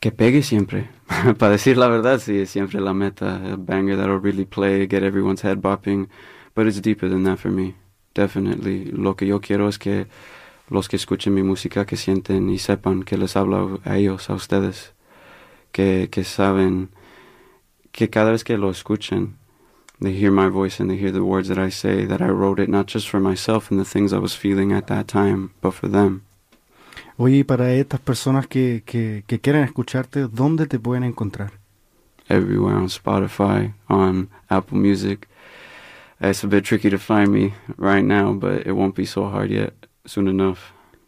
Que 0.00 0.10
pegue 0.10 0.42
siempre. 0.42 0.90
Para 1.38 1.52
decir 1.52 1.76
la 1.76 1.86
verdad, 1.86 2.18
sí, 2.18 2.40
es 2.40 2.50
siempre 2.50 2.80
la 2.80 2.92
meta. 2.92 3.36
A 3.52 3.56
banger 3.56 3.96
that'll 3.96 4.20
really 4.20 4.44
play, 4.44 4.88
get 4.88 5.04
everyone's 5.04 5.42
head 5.42 5.58
bopping. 5.58 6.08
But 6.56 6.66
it's 6.66 6.80
deeper 6.80 7.08
than 7.08 7.22
that 7.22 7.38
for 7.38 7.52
me. 7.52 7.76
Definitely. 8.14 8.86
Lo 8.86 9.14
que 9.14 9.26
yo 9.26 9.40
quiero 9.40 9.68
es 9.68 9.78
que 9.78 10.08
los 10.70 10.88
que 10.88 10.96
escuchen 10.96 11.34
mi 11.34 11.42
música, 11.42 11.86
que 11.86 11.96
sienten 11.96 12.50
y 12.50 12.58
sepan 12.58 13.02
que 13.02 13.16
les 13.16 13.36
hablo 13.36 13.80
a 13.84 13.96
ellos, 13.96 14.30
a 14.30 14.34
ustedes. 14.34 14.92
Que, 15.72 16.08
que 16.10 16.24
saben 16.24 16.90
que 17.92 18.08
cada 18.08 18.30
vez 18.30 18.44
que 18.44 18.56
lo 18.56 18.70
escuchen, 18.70 19.36
they 20.00 20.12
hear 20.12 20.30
my 20.30 20.48
voice 20.48 20.80
and 20.80 20.90
they 20.90 20.96
hear 20.96 21.12
the 21.12 21.24
words 21.24 21.48
that 21.48 21.58
I 21.58 21.70
say, 21.70 22.06
that 22.06 22.20
I 22.20 22.28
wrote 22.28 22.62
it 22.62 22.68
not 22.68 22.86
just 22.86 23.08
for 23.08 23.20
myself 23.20 23.70
and 23.70 23.80
the 23.80 23.84
things 23.84 24.12
I 24.12 24.18
was 24.18 24.34
feeling 24.34 24.72
at 24.72 24.86
that 24.86 25.08
time, 25.08 25.50
but 25.60 25.72
for 25.72 25.88
them. 25.88 26.22
Oye, 27.16 27.44
para 27.44 27.74
estas 27.74 28.00
personas 28.00 28.46
que, 28.46 28.82
que, 28.86 29.24
que 29.26 29.40
quieren 29.40 29.64
escucharte, 29.64 30.28
¿dónde 30.28 30.66
te 30.66 30.78
pueden 30.78 31.02
encontrar? 31.02 31.50
Everywhere 32.28 32.76
on 32.76 32.88
Spotify, 32.88 33.74
on 33.88 34.28
Apple 34.48 34.78
Music. 34.78 35.26
It's 36.20 36.44
a 36.44 36.46
bit 36.46 36.64
tricky 36.64 36.90
to 36.90 36.98
find 36.98 37.32
me 37.32 37.54
right 37.76 38.04
now, 38.04 38.32
but 38.32 38.66
it 38.66 38.72
won't 38.72 38.94
be 38.94 39.04
so 39.04 39.28
hard 39.28 39.50
yet, 39.50 39.87
soon 40.08 40.28
enough. 40.28 40.58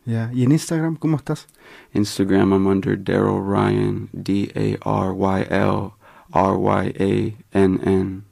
Ya, 0.04 0.30
¿Y 0.32 0.44
en 0.44 0.52
Instagram 0.52 0.96
cómo 0.96 1.16
estás? 1.16 1.46
Instagram, 1.94 2.52
I'm 2.52 2.66
under 2.66 2.96
Daryl 2.96 3.40
Ryan, 3.42 4.08
D 4.12 4.50
A 4.54 5.04
R 5.04 5.14
Y 5.14 5.46
L 5.50 5.92
R 6.32 6.56
Y 6.58 7.36
A 7.52 7.58
N 7.58 7.80
N. 7.84 8.22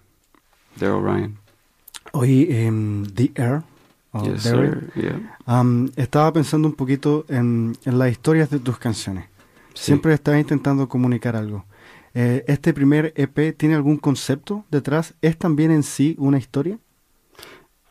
Daryl 0.77 1.03
Ryan. 1.03 1.39
Oye, 2.13 2.67
em, 2.67 3.05
The 3.07 3.31
Air. 3.37 3.63
yes, 4.25 4.43
sir. 4.43 4.91
Yeah. 4.95 5.37
am, 5.47 5.91
estaba 5.97 6.33
pensando 6.33 6.67
un 6.69 6.75
poquito 6.75 7.25
en, 7.29 7.77
en 7.85 7.99
las 7.99 8.11
historias 8.11 8.51
de 8.51 8.59
tus 8.59 8.79
canciones. 8.79 9.27
Sí. 9.75 9.87
Siempre 9.87 10.15
estás 10.15 10.39
intentando 10.39 10.89
comunicar 10.89 11.37
algo. 11.37 11.65
Eh, 12.15 12.45
¿Este 12.49 12.73
primer 12.73 13.13
EP 13.17 13.57
tiene 13.57 13.75
algún 13.75 13.99
concepto 13.99 14.65
detrás? 14.71 15.15
¿Es 15.21 15.37
también 15.37 15.71
en 15.71 15.83
sí 15.83 16.17
una 16.19 16.39
historia? 16.39 16.79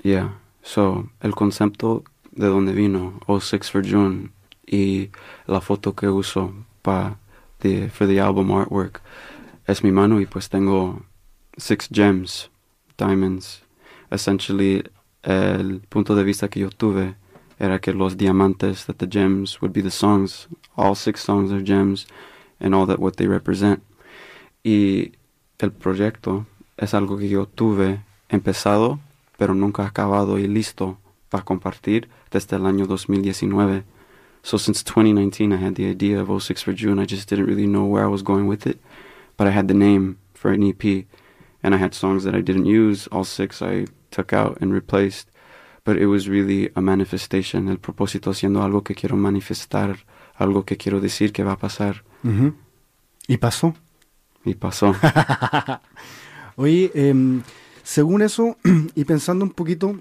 Yeah. 0.04 0.40
So, 0.62 1.10
el 1.22 1.34
concepto 1.34 2.04
de 2.38 2.48
donde 2.48 2.74
vino, 2.74 3.20
06 3.28 3.72
for 3.72 3.86
June, 3.86 4.30
y 4.66 5.10
la 5.48 5.60
foto 5.62 5.94
que 5.96 6.08
uso 6.08 6.54
pa 6.82 7.18
the, 7.60 7.90
for 7.90 8.08
the 8.08 8.20
album 8.20 8.52
artwork 8.52 9.02
es 9.66 9.84
mi 9.84 9.92
mano 9.92 10.22
y 10.22 10.26
pues 10.26 10.50
tengo 10.50 11.04
six 11.58 11.90
gems, 11.92 12.50
diamonds. 12.98 13.64
Essentially, 14.10 14.84
el 15.24 15.82
punto 15.90 16.16
de 16.16 16.24
vista 16.24 16.48
que 16.48 16.62
yo 16.62 16.70
tuve 16.70 17.16
era 17.60 17.80
que 17.80 17.92
los 17.92 18.16
diamantes, 18.16 18.86
that 18.86 18.98
the 18.98 19.08
gems 19.08 19.62
would 19.62 19.74
be 19.74 19.82
the 19.82 19.92
songs, 19.92 20.48
all 20.76 20.96
six 20.96 21.22
songs 21.22 21.52
are 21.52 21.64
gems, 21.64 22.08
and 22.60 22.74
all 22.74 22.86
that 22.86 23.00
what 23.00 23.16
they 23.16 23.28
represent. 23.28 23.82
Y 24.64 25.14
el 25.60 25.72
proyecto 25.72 26.46
es 26.78 26.94
algo 26.94 27.18
que 27.18 27.28
yo 27.28 27.48
tuve 27.48 28.02
empezado, 28.30 29.00
pero 29.38 29.54
nunca 29.54 29.86
acabado 29.86 30.38
y 30.38 30.48
listo 30.48 30.98
para 31.30 31.44
compartir 31.44 32.10
desde 32.32 32.56
el 32.56 32.66
año 32.66 32.86
2019. 32.86 33.84
So 34.44 34.58
since 34.58 34.84
2019, 34.84 35.52
I 35.52 35.58
had 35.58 35.76
the 35.76 35.90
idea 35.90 36.20
of 36.22 36.30
06 36.30 36.62
for 36.62 36.74
June. 36.74 37.00
I 37.00 37.06
just 37.06 37.30
didn't 37.30 37.48
really 37.48 37.68
know 37.68 37.86
where 37.86 38.06
I 38.06 38.08
was 38.08 38.22
going 38.24 38.48
with 38.48 38.66
it, 38.66 38.80
but 39.36 39.48
I 39.48 39.52
had 39.52 39.68
the 39.68 39.74
name 39.74 40.18
for 40.34 40.52
an 40.52 40.64
EP, 40.64 41.06
and 41.62 41.76
I 41.76 41.78
had 41.78 41.94
songs 41.94 42.24
that 42.24 42.36
I 42.36 42.42
didn't 42.42 42.66
use. 42.66 43.08
All 43.08 43.26
six 43.26 43.62
I 43.62 43.88
took 44.12 44.32
out 44.32 44.58
and 44.62 44.72
replaced, 44.72 45.28
but 45.84 45.98
it 45.98 46.08
was 46.08 46.30
really 46.30 46.70
a 46.76 46.82
manifestation. 46.82 47.68
El 47.68 47.78
propósito 47.78 48.34
siendo 48.34 48.64
algo 48.64 48.84
que 48.84 48.96
quiero 48.96 49.18
manifestar, 49.18 49.98
algo 50.38 50.66
que 50.66 50.78
quiero 50.78 51.00
decir 51.02 51.34
que 51.34 51.44
va 51.44 51.54
a 51.54 51.58
pasar. 51.58 52.04
¿Y 53.28 53.38
pasó? 53.38 53.76
Y 54.46 54.54
pasó. 54.56 54.96
Oye, 56.56 56.92
em, 56.94 57.44
según 57.84 58.22
eso, 58.22 58.58
y 58.96 59.04
pensando 59.04 59.44
un 59.44 59.52
poquito 59.52 60.00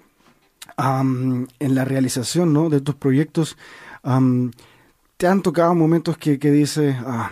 en 0.79 1.75
la 1.75 1.85
realización 1.85 2.53
¿no? 2.53 2.69
de 2.69 2.81
tus 2.81 2.95
proyectos, 2.95 3.57
¿te 5.17 5.27
han 5.27 5.43
tocado 5.43 5.75
momentos 5.75 6.19
que, 6.19 6.39
que 6.39 6.51
dices, 6.51 6.97
ah, 7.01 7.31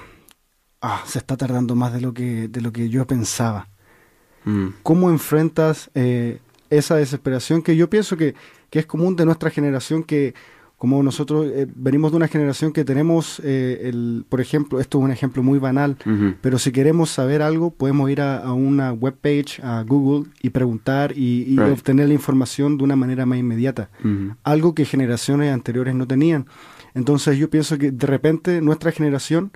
ah, 0.81 1.03
se 1.07 1.19
está 1.19 1.37
tardando 1.37 1.75
más 1.75 1.93
de 1.93 2.01
lo 2.01 2.15
que, 2.15 2.49
de 2.49 2.61
lo 2.61 2.73
que 2.73 2.89
yo 2.89 3.07
pensaba? 3.07 3.69
Mm. 4.45 4.69
¿Cómo 4.83 5.11
enfrentas 5.11 5.91
eh, 5.95 6.41
esa 6.71 6.97
desesperación 6.97 7.63
que 7.63 7.77
yo 7.77 7.89
pienso 7.89 8.17
que, 8.17 8.35
que 8.71 8.81
es 8.81 8.87
común 8.87 9.17
de 9.17 9.25
nuestra 9.25 9.51
generación 9.51 10.03
que 10.03 10.35
como 10.77 11.03
nosotros 11.03 11.47
eh, 11.47 11.67
venimos 11.75 12.11
de 12.11 12.17
una 12.19 12.29
generación 12.29 12.73
que 12.73 12.85
tenemos, 12.85 13.41
eh, 13.45 13.83
el, 13.85 14.27
por 14.29 14.41
ejemplo, 14.41 14.81
esto 14.81 14.99
es 14.99 15.05
un 15.05 15.11
ejemplo 15.13 15.43
muy 15.43 15.59
banal, 15.59 15.97
pero 16.43 16.59
si 16.59 16.73
queremos 16.73 17.11
saber 17.11 17.41
algo, 17.43 17.71
podemos 17.71 18.11
ir 18.11 18.21
a, 18.21 18.39
a 18.39 18.53
una 18.53 18.93
webpage, 18.93 19.61
a 19.63 19.83
Google, 19.83 20.29
y 20.43 20.51
preguntar 20.51 21.13
y, 21.17 21.45
y 21.49 21.57
Right. 21.57 21.73
obtener 21.73 22.09
la 22.09 22.15
información 22.15 22.77
de 22.77 22.85
una 22.85 22.97
manera 22.97 23.25
más 23.25 23.39
inmediata. 23.39 23.89
Algo 24.43 24.75
que 24.75 24.85
generaciones 24.85 25.53
anteriores 25.55 25.95
no 25.95 26.07
tenían. 26.07 26.47
Entonces 26.95 27.39
yo 27.39 27.49
pienso 27.49 27.79
que 27.79 27.91
de 27.91 28.07
repente 28.07 28.61
nuestra 28.61 28.91
generación 28.93 29.53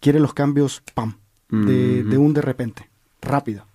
quiere 0.00 0.18
los 0.20 0.32
cambios, 0.32 0.82
¡pam! 0.94 1.14
De, 1.50 2.16
un 2.16 2.32
de 2.32 2.42
repente, 2.42 2.88
rápido. 3.20 3.66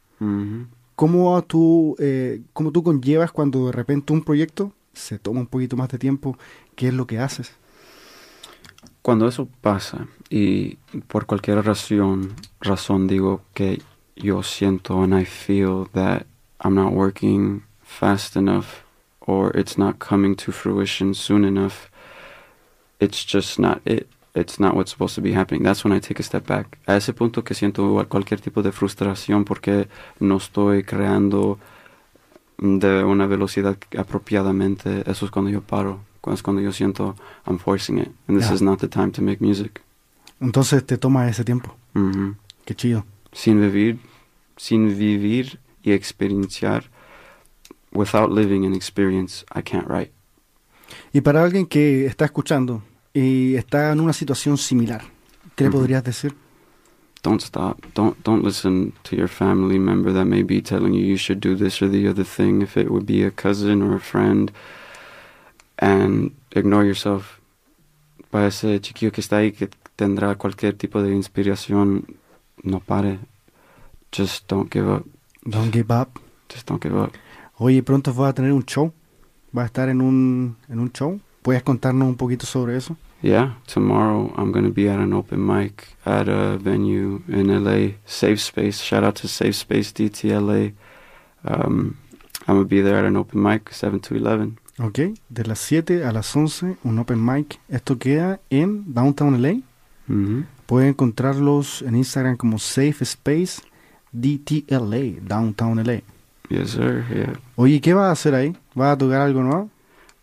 ¿Cómo 0.95 1.41
tú, 1.43 1.95
eh, 1.99 2.41
cómo 2.53 2.71
tú 2.71 2.81
conllevas 2.83 3.31
cuando 3.31 3.65
de 3.67 3.71
repente 3.73 4.13
un 4.13 4.21
proyecto 4.23 4.71
se 4.95 5.19
toma 5.19 5.41
un 5.41 5.47
poquito 5.47 5.77
más 5.77 5.89
de 5.89 5.99
tiempo? 5.99 6.37
¿Qué 6.75 6.87
es 6.87 6.93
lo 6.93 7.05
que 7.05 7.19
haces? 7.19 7.53
Cuando 9.01 9.27
eso 9.27 9.47
pasa 9.61 10.07
y 10.29 10.77
por 11.07 11.27
cualquier 11.27 11.63
razón, 11.63 12.33
razón 12.59 13.07
digo 13.07 13.41
que 13.53 13.81
yo 14.15 14.41
siento 14.41 15.03
and 15.03 15.13
I 15.13 15.25
feel 15.25 15.87
that 15.93 16.25
I'm 16.63 16.73
not 16.73 16.93
working 16.93 17.63
fast 17.83 18.35
enough 18.35 18.83
or 19.19 19.55
it's 19.55 19.77
not 19.77 19.99
coming 19.99 20.35
to 20.35 20.51
fruition 20.51 21.13
soon 21.13 21.45
enough, 21.45 21.89
it's 22.99 23.25
just 23.25 23.59
not 23.59 23.81
it. 23.85 24.07
It's 24.33 24.59
not 24.59 24.75
what's 24.75 24.91
supposed 24.91 25.15
to 25.15 25.21
be 25.21 25.31
happening. 25.31 25.63
That's 25.63 25.85
when 25.85 25.93
I 25.93 25.99
take 25.99 26.19
a 26.19 26.23
step 26.23 26.45
back. 26.45 26.77
A 26.87 26.97
ese 26.97 27.13
punto 27.13 27.43
que 27.43 27.53
siento 27.53 28.05
cualquier 28.09 28.41
tipo 28.41 28.61
de 28.61 28.73
frustración 28.73 29.45
porque 29.45 29.87
no 30.19 30.37
estoy 30.37 30.83
creando 30.83 31.57
de 32.57 33.03
una 33.03 33.27
velocidad 33.27 33.77
apropiadamente, 33.97 35.03
eso 35.09 35.25
es 35.25 35.31
cuando 35.31 35.51
yo 35.51 35.61
paro. 35.61 35.99
Es 36.33 36.41
cuando 36.41 36.61
yo 36.61 36.71
siento 36.71 37.15
I'm 37.45 37.59
forcing 37.59 37.99
it. 37.99 38.09
And 38.27 38.39
this 38.39 38.49
Ya. 38.49 38.55
is 38.55 38.61
not 38.61 38.79
the 38.79 38.87
time 38.87 39.11
to 39.11 39.21
make 39.21 39.37
music. 39.45 39.81
Entonces 40.41 40.83
te 40.85 40.97
toma 40.97 41.29
ese 41.29 41.43
tiempo. 41.43 41.75
Ujú. 41.93 42.35
Qué 42.65 42.73
chido. 42.75 43.05
Sin 43.31 43.61
vivir, 43.61 43.99
sin 44.57 44.97
vivir 44.97 45.59
y 45.83 45.91
experienciar, 45.91 46.89
without 47.91 48.31
living 48.31 48.65
an 48.65 48.73
experience, 48.73 49.45
I 49.55 49.61
can't 49.61 49.87
write. 49.87 50.11
Y 51.13 51.21
para 51.21 51.43
alguien 51.43 51.65
que 51.67 52.05
está 52.07 52.25
escuchando 52.25 52.81
y 53.13 53.55
está 53.55 53.91
en 53.91 53.99
una 53.99 54.13
situación 54.13 54.57
similar, 54.57 55.03
¿qué 55.55 55.65
le 55.65 55.69
Ujú. 55.69 55.79
podrías 55.79 56.03
decir? 56.03 56.35
Don't 57.25 57.41
stop. 57.41 57.75
Don't 57.95 58.15
don't 58.23 58.43
listen 58.43 58.93
to 59.05 59.15
your 59.15 59.27
family 59.27 59.79
member 59.79 60.11
that 60.13 60.25
may 60.25 60.43
be 60.43 60.61
telling 60.61 60.93
you 60.93 61.03
you 61.03 61.17
should 61.17 61.39
do 61.39 61.55
this 61.55 61.81
or 61.81 61.87
the 61.89 62.07
other 62.07 62.23
thing. 62.23 62.61
If 62.61 62.77
it 62.77 62.91
would 62.91 63.07
be 63.07 63.23
a 63.23 63.31
cousin 63.31 63.81
or 63.81 63.95
a 63.95 63.99
friend, 63.99 64.51
and 65.79 66.35
ignore 66.51 66.85
yourself. 66.85 67.41
Para 68.29 68.49
ese 68.49 68.79
chiquillo 68.79 69.11
que 69.11 69.21
está 69.21 69.37
ahí 69.37 69.53
que 69.53 69.69
tendrá 69.95 70.35
cualquier 70.35 70.77
tipo 70.77 71.01
de 71.01 71.15
inspiración, 71.15 72.05
no 72.61 72.79
pare. 72.79 73.17
Just 74.11 74.47
don't 74.47 74.71
give 74.71 74.87
up. 74.87 75.07
Don't 75.43 75.73
give 75.73 75.91
up. 75.91 76.19
Just 76.47 76.67
don't 76.67 76.79
give 76.79 76.95
up. 76.95 77.11
Oye, 77.57 77.81
pronto 77.81 78.13
vas 78.13 78.29
a 78.29 78.33
tener 78.33 78.53
un 78.53 78.65
show. 78.65 78.93
¿Vas 79.51 79.63
a 79.63 79.65
estar 79.65 79.89
en 79.89 80.01
un, 80.01 80.57
en 80.69 80.79
un 80.79 80.91
show? 80.91 81.19
¿Puedes 81.41 81.63
contarnos 81.63 82.07
un 82.07 82.17
poquito 82.17 82.45
sobre 82.45 82.77
eso? 82.77 82.95
Yeah, 83.21 83.53
tomorrow 83.65 84.31
I'm 84.37 84.51
going 84.51 84.65
to 84.65 84.71
be 84.71 84.87
at 84.87 84.99
an 84.99 85.13
open 85.13 85.45
mic 85.45 85.95
at 86.05 86.27
a 86.27 86.57
venue 86.57 87.21
in 87.27 87.47
LA, 87.63 87.93
Safe 88.05 88.39
Space. 88.39 88.81
Shout 88.81 89.03
out 89.03 89.15
to 89.21 89.27
Safe 89.27 89.55
Space 89.55 89.91
DTLA. 89.93 90.73
Um, 91.43 91.97
I'm 92.47 92.55
going 92.55 92.65
to 92.65 92.69
be 92.69 92.81
there 92.81 92.97
at 92.99 93.05
an 93.05 93.15
open 93.17 93.41
mic, 93.41 93.71
7 93.73 93.99
to 94.01 94.15
11. 94.15 94.57
Ok, 94.79 94.99
de 95.29 95.43
las 95.45 95.59
7 95.59 96.03
a 96.03 96.11
las 96.11 96.35
11, 96.35 96.77
un 96.83 96.99
open 96.99 97.23
mic. 97.23 97.59
Esto 97.69 97.97
queda 97.97 98.39
en 98.49 98.93
Downtown 98.93 99.41
LA. 99.41 99.61
Mhm. 100.07 100.45
Pueden 100.67 100.89
encontrarlos 100.89 101.81
en 101.81 101.95
Instagram 101.95 102.37
como 102.37 102.59
Safe 102.59 103.03
Space 103.03 103.61
DTLA, 104.11 105.19
Downtown 105.21 105.79
LA. 105.79 106.01
Yes, 106.49 106.71
sir. 106.71 107.05
Yeah. 107.11 107.39
Oye, 107.55 107.79
¿qué 107.81 107.93
vas 107.93 108.07
a 108.09 108.11
hacer 108.11 108.35
ahí? 108.35 108.55
¿Vas 108.75 108.93
a 108.93 108.97
tocar 108.97 109.21
algo 109.21 109.41
nuevo? 109.41 109.69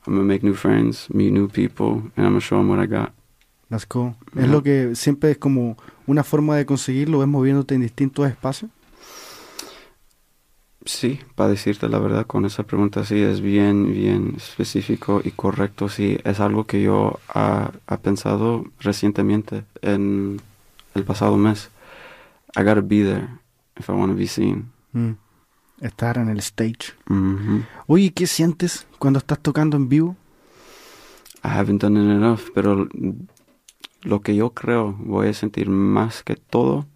I'm 0.07 0.15
going 0.15 0.27
to 0.27 0.33
make 0.33 0.43
new 0.43 0.55
friends, 0.55 1.09
meet 1.11 1.33
new 1.33 1.49
people, 1.49 2.11
and 2.17 2.27
I'm 2.27 2.33
going 2.33 2.41
to 2.41 2.41
show 2.41 2.59
them 2.59 2.69
what 2.69 2.81
I 2.81 2.87
got. 2.87 3.13
Let's 3.71 3.87
go. 3.87 4.15
Es 4.35 4.45
Ajá. 4.45 4.53
lo 4.53 4.63
que 4.63 4.95
siempre 4.97 5.31
es 5.31 5.39
como 5.39 5.77
una 6.07 6.25
forma 6.25 6.57
de 6.57 6.67
conseguirlo, 6.67 7.23
es 7.23 7.29
moviéndote 7.29 7.75
en 7.75 7.83
distintos 7.83 8.29
espacios. 8.29 8.71
Sí, 10.85 11.21
para 11.37 11.49
decirte 11.51 11.89
la 11.89 12.01
verdad, 12.01 12.27
con 12.27 12.45
esa 12.45 12.65
pregunta 12.65 13.05
sí 13.05 13.21
es 13.21 13.41
bien, 13.41 13.93
bien 13.93 14.35
específico 14.37 15.21
y 15.25 15.31
correcto. 15.31 15.89
Sí, 15.89 16.19
es 16.25 16.41
algo 16.41 16.65
que 16.65 16.83
yo 16.83 17.21
ha, 17.29 17.71
ha 17.87 17.97
pensado 17.99 18.65
recientemente 18.81 19.65
en 19.81 20.41
el 20.95 21.05
pasado 21.05 21.37
mes. 21.37 21.71
I 22.57 22.63
gotta 22.65 22.81
be 22.81 23.05
there 23.05 23.29
if 23.79 23.89
I 23.89 23.93
want 23.93 24.11
to 24.13 24.19
be 24.19 24.27
seen. 24.27 24.73
Mm. 24.93 25.13
Estar 25.83 26.17
en 26.17 26.29
el 26.29 26.39
stage. 26.39 26.95
Oye, 27.87 28.13
¿qué 28.13 28.27
sientes 28.27 28.87
cuando 28.99 29.19
estás 29.19 29.41
tocando 29.41 29.77
en 29.77 29.89
vivo? 29.89 30.17
I 31.45 31.49
haven't 31.49 31.83
done 31.83 31.99
it 32.01 32.09
enough, 32.09 32.51
pero 32.55 32.89
lo 34.03 34.21
que 34.21 34.35
yo 34.35 34.51
creo 34.51 34.93
voy 34.93 35.29
a 35.29 35.35
sentir 35.35 35.69
más 35.69 36.23
que 36.23 36.37
todo 36.37 36.87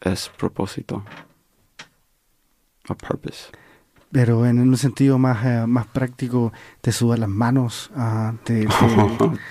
es 0.00 0.30
propósito. 0.38 1.04
A 2.88 2.94
purpose. 2.94 3.50
Pero 4.14 4.46
en 4.46 4.60
un 4.60 4.76
sentido 4.76 5.18
más, 5.18 5.44
eh, 5.44 5.66
más 5.66 5.88
práctico, 5.88 6.52
te 6.80 6.92
sudan 6.92 7.18
las 7.18 7.28
manos, 7.28 7.90
ah, 7.96 8.32
te, 8.44 8.64
te, 8.64 8.68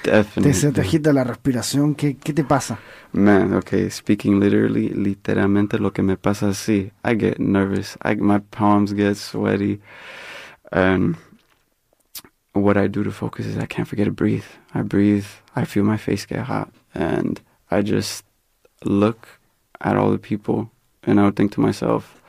te, 0.04 0.12
Definitely. 0.12 0.54
se 0.54 0.72
te 0.72 0.80
agita 0.80 1.12
la 1.12 1.26
respiración. 1.26 1.96
¿Qué, 1.96 2.16
¿Qué 2.16 2.32
te 2.32 2.46
pasa? 2.46 2.80
Man, 3.12 3.54
okay, 3.56 3.90
speaking 3.92 4.40
literally, 4.40 4.88
literalmente 4.88 5.78
lo 5.80 5.92
que 5.92 6.02
me 6.02 6.16
pasa 6.16 6.52
es 6.52 6.58
sí, 6.60 6.94
I 7.04 7.18
get 7.20 7.40
nervous. 7.40 7.98
I, 8.06 8.16
my 8.16 8.40
palms 8.40 8.94
get 8.94 9.16
sweaty. 9.18 9.82
And 10.72 11.18
what 12.54 12.78
I 12.78 12.88
do 12.88 13.04
to 13.04 13.12
focus 13.12 13.46
is 13.46 13.58
I 13.58 13.66
can't 13.66 13.86
forget 13.86 14.06
to 14.06 14.14
breathe. 14.14 14.46
I 14.74 14.82
breathe, 14.82 15.26
I 15.58 15.66
feel 15.66 15.84
my 15.84 15.98
face 15.98 16.26
get 16.26 16.46
hot. 16.46 16.70
And 16.96 17.42
I 17.70 17.82
just 17.82 18.24
look 18.86 19.28
at 19.82 19.98
all 19.98 20.12
the 20.12 20.20
people 20.20 20.72
and 21.04 21.20
I 21.20 21.26
would 21.26 21.36
think 21.36 21.52
to 21.56 21.60
myself, 21.60 22.22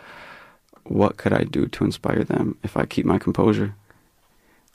what 0.89 1.17
could 1.17 1.33
I 1.33 1.45
do 1.45 1.67
to 1.69 1.85
inspire 1.85 2.25
them 2.25 2.57
if 2.63 2.77
I 2.77 2.87
keep 2.87 3.07
my 3.07 3.19
composure? 3.19 3.75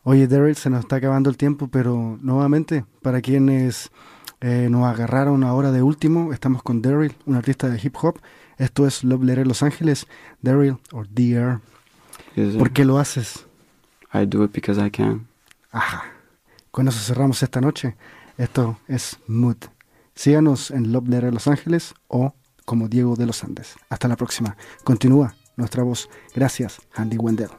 Oye, 0.03 0.27
Daryl, 0.27 0.55
se 0.55 0.69
nos 0.69 0.81
está 0.81 0.95
acabando 0.95 1.29
el 1.29 1.37
tiempo, 1.37 1.67
pero 1.67 2.17
nuevamente, 2.21 2.85
para 3.01 3.21
quienes 3.21 3.91
eh, 4.41 4.67
nos 4.69 4.85
agarraron 4.85 5.43
ahora 5.43 5.71
de 5.71 5.81
último, 5.81 6.31
estamos 6.33 6.63
con 6.63 6.81
Daryl, 6.81 7.13
un 7.25 7.35
artista 7.35 7.69
de 7.69 7.79
hip 7.81 7.95
hop. 8.01 8.19
Esto 8.57 8.87
es 8.87 9.03
Love 9.03 9.23
Letter 9.23 9.47
Los 9.47 9.61
Ángeles. 9.61 10.07
Daryl, 10.41 10.77
o 10.91 11.03
DR, 11.03 11.59
¿por 12.57 12.71
qué 12.71 12.85
lo 12.85 12.97
haces? 12.97 13.45
I 14.13 14.25
do 14.25 14.43
it 14.43 14.51
because 14.51 14.83
I 14.83 14.89
can. 14.89 15.27
Ajá. 15.71 16.05
Con 16.71 16.87
eso 16.87 16.99
cerramos 16.99 17.43
esta 17.43 17.61
noche. 17.61 17.95
Esto 18.37 18.79
es 18.87 19.19
Mood. 19.27 19.57
Síganos 20.15 20.71
en 20.71 20.91
Love 20.91 21.09
Letter 21.09 21.33
Los 21.33 21.47
Ángeles 21.47 21.93
o 22.07 22.33
como 22.65 22.87
Diego 22.87 23.15
de 23.15 23.25
los 23.25 23.43
Andes. 23.43 23.75
Hasta 23.89 24.07
la 24.07 24.15
próxima. 24.15 24.55
Continúa 24.83 25.35
nuestra 25.59 25.83
voz. 25.83 26.09
Gracias, 26.33 26.79
Andy 26.95 27.17
Wendell. 27.17 27.51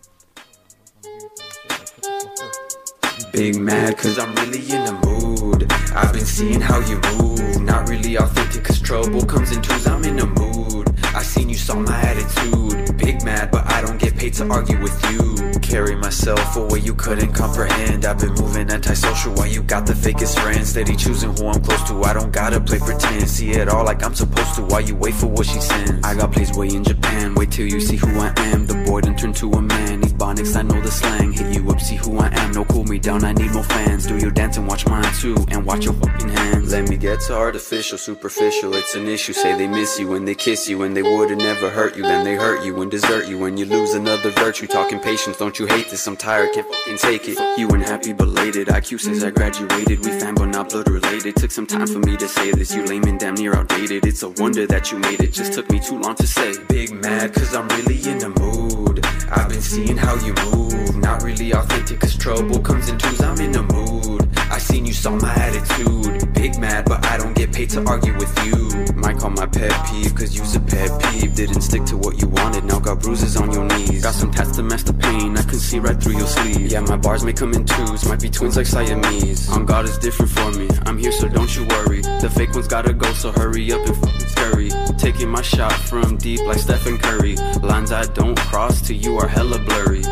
Big 3.32 3.60
mad 3.60 3.96
cause 3.96 4.18
I'm 4.18 4.34
really 4.34 4.58
in 4.58 4.84
the 4.84 4.92
mood. 5.06 5.72
I've 5.94 6.12
been 6.12 6.26
seeing 6.26 6.60
how 6.60 6.80
you 6.80 6.98
move. 7.16 7.62
Not 7.62 7.88
really 7.88 8.16
authentic 8.16 8.64
cause 8.64 8.80
trouble 8.80 9.24
comes 9.24 9.52
in 9.52 9.62
twos. 9.62 9.86
I'm 9.86 10.04
in 10.04 10.16
the 10.16 10.26
mood. 10.26 10.89
I 11.14 11.22
seen 11.22 11.48
you 11.48 11.56
saw 11.56 11.74
my 11.74 12.00
attitude. 12.00 12.96
Big 12.96 13.24
mad, 13.24 13.50
but 13.50 13.66
I 13.66 13.82
don't 13.82 13.98
get 13.98 14.16
paid 14.16 14.34
to 14.34 14.48
argue 14.48 14.80
with 14.80 14.96
you. 15.10 15.58
Carry 15.60 15.96
myself 15.96 16.56
a 16.56 16.64
way 16.64 16.78
you 16.78 16.94
couldn't 16.94 17.32
comprehend. 17.32 18.04
I've 18.04 18.18
been 18.18 18.34
moving 18.34 18.70
antisocial 18.70 19.32
while 19.34 19.46
you 19.46 19.62
got 19.62 19.86
the 19.86 19.92
fakest 19.92 20.38
friends. 20.38 20.68
Steady 20.70 20.96
choosing 20.96 21.36
who 21.36 21.48
I'm 21.48 21.60
close 21.62 21.82
to. 21.88 22.02
I 22.04 22.12
don't 22.12 22.32
gotta 22.32 22.60
play 22.60 22.78
pretend. 22.78 23.28
See 23.28 23.50
it 23.50 23.68
all 23.68 23.84
like 23.84 24.04
I'm 24.04 24.14
supposed 24.14 24.54
to 24.56 24.62
while 24.62 24.80
you 24.80 24.94
wait 24.94 25.14
for 25.14 25.26
what 25.26 25.46
she 25.46 25.60
sends. 25.60 26.04
I 26.04 26.14
got 26.14 26.32
plays 26.32 26.56
way 26.56 26.68
in 26.68 26.84
Japan. 26.84 27.34
Wait 27.34 27.50
till 27.50 27.66
you 27.66 27.80
see 27.80 27.96
who 27.96 28.08
I 28.18 28.32
am. 28.36 28.66
The 28.66 28.74
boy 28.86 29.00
done 29.00 29.16
turned 29.16 29.36
to 29.36 29.50
a 29.52 29.62
man. 29.62 30.09
Ebonics, 30.30 30.56
I 30.56 30.62
know 30.62 30.80
the 30.80 30.90
slang. 30.90 31.32
Hit 31.32 31.54
you 31.54 31.68
up, 31.70 31.80
see 31.80 31.96
who 31.96 32.18
I 32.18 32.28
am. 32.28 32.52
No 32.52 32.64
cool 32.64 32.84
me 32.84 32.98
down, 32.98 33.24
I 33.24 33.32
need 33.32 33.52
more 33.52 33.64
fans. 33.64 34.06
Do 34.06 34.16
your 34.16 34.30
dance 34.30 34.56
and 34.56 34.66
watch 34.66 34.86
mine 34.86 35.12
too. 35.14 35.36
And 35.48 35.64
watch 35.64 35.84
your 35.84 35.94
fucking 35.94 36.28
hands. 36.28 36.72
Let 36.72 36.88
me 36.88 36.96
get 36.96 37.20
to 37.22 37.36
artificial, 37.36 37.98
superficial. 37.98 38.74
It's 38.74 38.94
an 38.94 39.06
issue. 39.06 39.32
Say 39.32 39.56
they 39.56 39.66
miss 39.66 39.98
you 39.98 40.08
when 40.08 40.24
they 40.24 40.34
kiss 40.34 40.68
you. 40.68 40.82
And 40.82 40.96
they 40.96 41.02
would've 41.02 41.38
never 41.38 41.68
hurt 41.70 41.96
you. 41.96 42.02
Then 42.02 42.24
they 42.24 42.36
hurt 42.36 42.64
you 42.64 42.80
and 42.80 42.90
desert 42.90 43.26
you. 43.26 43.38
When 43.38 43.56
you 43.56 43.64
lose 43.64 43.94
another 43.94 44.30
virtue. 44.30 44.66
Talking 44.66 45.00
patience, 45.00 45.36
don't 45.36 45.58
you 45.58 45.66
hate 45.66 45.90
this? 45.90 46.06
I'm 46.06 46.16
tired, 46.16 46.52
can't 46.52 46.66
fucking 46.66 46.98
take 46.98 47.28
it. 47.28 47.38
You 47.58 47.68
and 47.70 47.82
happy 47.82 48.12
belated. 48.12 48.68
IQ 48.68 49.00
since 49.00 49.24
I 49.24 49.30
graduated. 49.30 50.04
We 50.04 50.12
fan 50.12 50.34
but 50.34 50.46
not 50.46 50.70
blood 50.70 50.88
related. 50.88 51.36
Took 51.36 51.50
some 51.50 51.66
time 51.66 51.86
for 51.86 51.98
me 51.98 52.16
to 52.16 52.28
say 52.28 52.52
this. 52.52 52.74
You 52.74 52.84
lame 52.84 53.04
and 53.04 53.18
damn 53.18 53.34
near 53.34 53.54
outdated. 53.54 54.06
It's 54.06 54.22
a 54.22 54.28
wonder 54.28 54.66
that 54.66 54.92
you 54.92 54.98
made 54.98 55.20
it. 55.22 55.32
Just 55.32 55.54
took 55.54 55.68
me 55.70 55.80
too 55.80 55.98
long 55.98 56.14
to 56.16 56.26
say. 56.26 56.54
Big 56.68 56.92
mad 56.92 57.34
cause 57.34 57.54
I'm 57.54 57.68
really 57.68 57.98
in 58.08 58.18
the 58.18 58.28
mood. 58.28 59.04
I've 59.32 59.48
been 59.48 59.62
seeing 59.62 59.96
how 59.96 60.16
you 60.22 60.34
move. 60.50 60.96
Not 60.96 61.22
really 61.22 61.52
authentic 61.52 62.00
cause 62.00 62.16
trouble 62.16 62.58
comes 62.60 62.88
in 62.88 62.98
twos. 62.98 63.20
I'm 63.20 63.40
in 63.40 63.52
the 63.52 63.62
mood. 63.62 64.19
I 64.50 64.58
seen 64.58 64.84
you 64.84 64.92
saw 64.92 65.10
my 65.10 65.32
attitude. 65.34 66.34
Big 66.34 66.58
mad, 66.58 66.84
but 66.86 67.04
I 67.06 67.16
don't 67.16 67.34
get 67.34 67.52
paid 67.52 67.70
to 67.70 67.84
argue 67.84 68.14
with 68.16 68.32
you. 68.44 68.94
Might 68.94 69.18
call 69.18 69.30
my 69.30 69.46
pet 69.46 69.72
peeve 69.86 70.14
cause 70.14 70.36
you's 70.36 70.56
a 70.56 70.60
pet 70.60 70.90
peeve. 71.02 71.34
Didn't 71.34 71.62
stick 71.62 71.84
to 71.86 71.96
what 71.96 72.20
you 72.20 72.28
wanted, 72.28 72.64
now 72.64 72.80
got 72.80 73.00
bruises 73.00 73.36
on 73.36 73.52
your 73.52 73.64
knees. 73.64 74.02
Got 74.02 74.14
some 74.14 74.30
tats 74.30 74.56
to 74.56 74.62
mask 74.62 74.86
the 74.86 74.94
pain, 74.94 75.36
I 75.36 75.42
can 75.42 75.58
see 75.58 75.78
right 75.78 76.00
through 76.02 76.18
your 76.18 76.26
sleeve. 76.26 76.72
Yeah, 76.72 76.80
my 76.80 76.96
bars 76.96 77.24
may 77.24 77.32
come 77.32 77.52
in 77.54 77.64
twos, 77.64 78.04
might 78.06 78.20
be 78.20 78.28
twins 78.28 78.56
like 78.56 78.66
Siamese. 78.66 79.48
On 79.50 79.64
God 79.64 79.84
is 79.84 79.98
different 79.98 80.32
for 80.32 80.50
me, 80.52 80.68
I'm 80.86 80.98
here 80.98 81.12
so 81.12 81.28
don't 81.28 81.54
you 81.56 81.64
worry. 81.66 82.02
The 82.02 82.30
fake 82.34 82.52
ones 82.52 82.68
gotta 82.68 82.92
go, 82.92 83.12
so 83.12 83.32
hurry 83.32 83.72
up 83.72 83.86
and 83.86 83.96
fucking 83.96 84.28
scurry. 84.28 84.70
Taking 84.98 85.28
my 85.28 85.42
shot 85.42 85.72
from 85.72 86.16
deep 86.16 86.40
like 86.40 86.58
Stephen 86.58 86.98
Curry. 86.98 87.36
Lines 87.62 87.92
I 87.92 88.04
don't 88.06 88.38
cross 88.38 88.80
to 88.82 88.94
you 88.94 89.18
are 89.18 89.28
hella 89.28 89.58
blurry. 89.58 90.02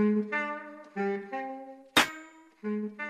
Thank 0.00 0.32
you. 3.00 3.09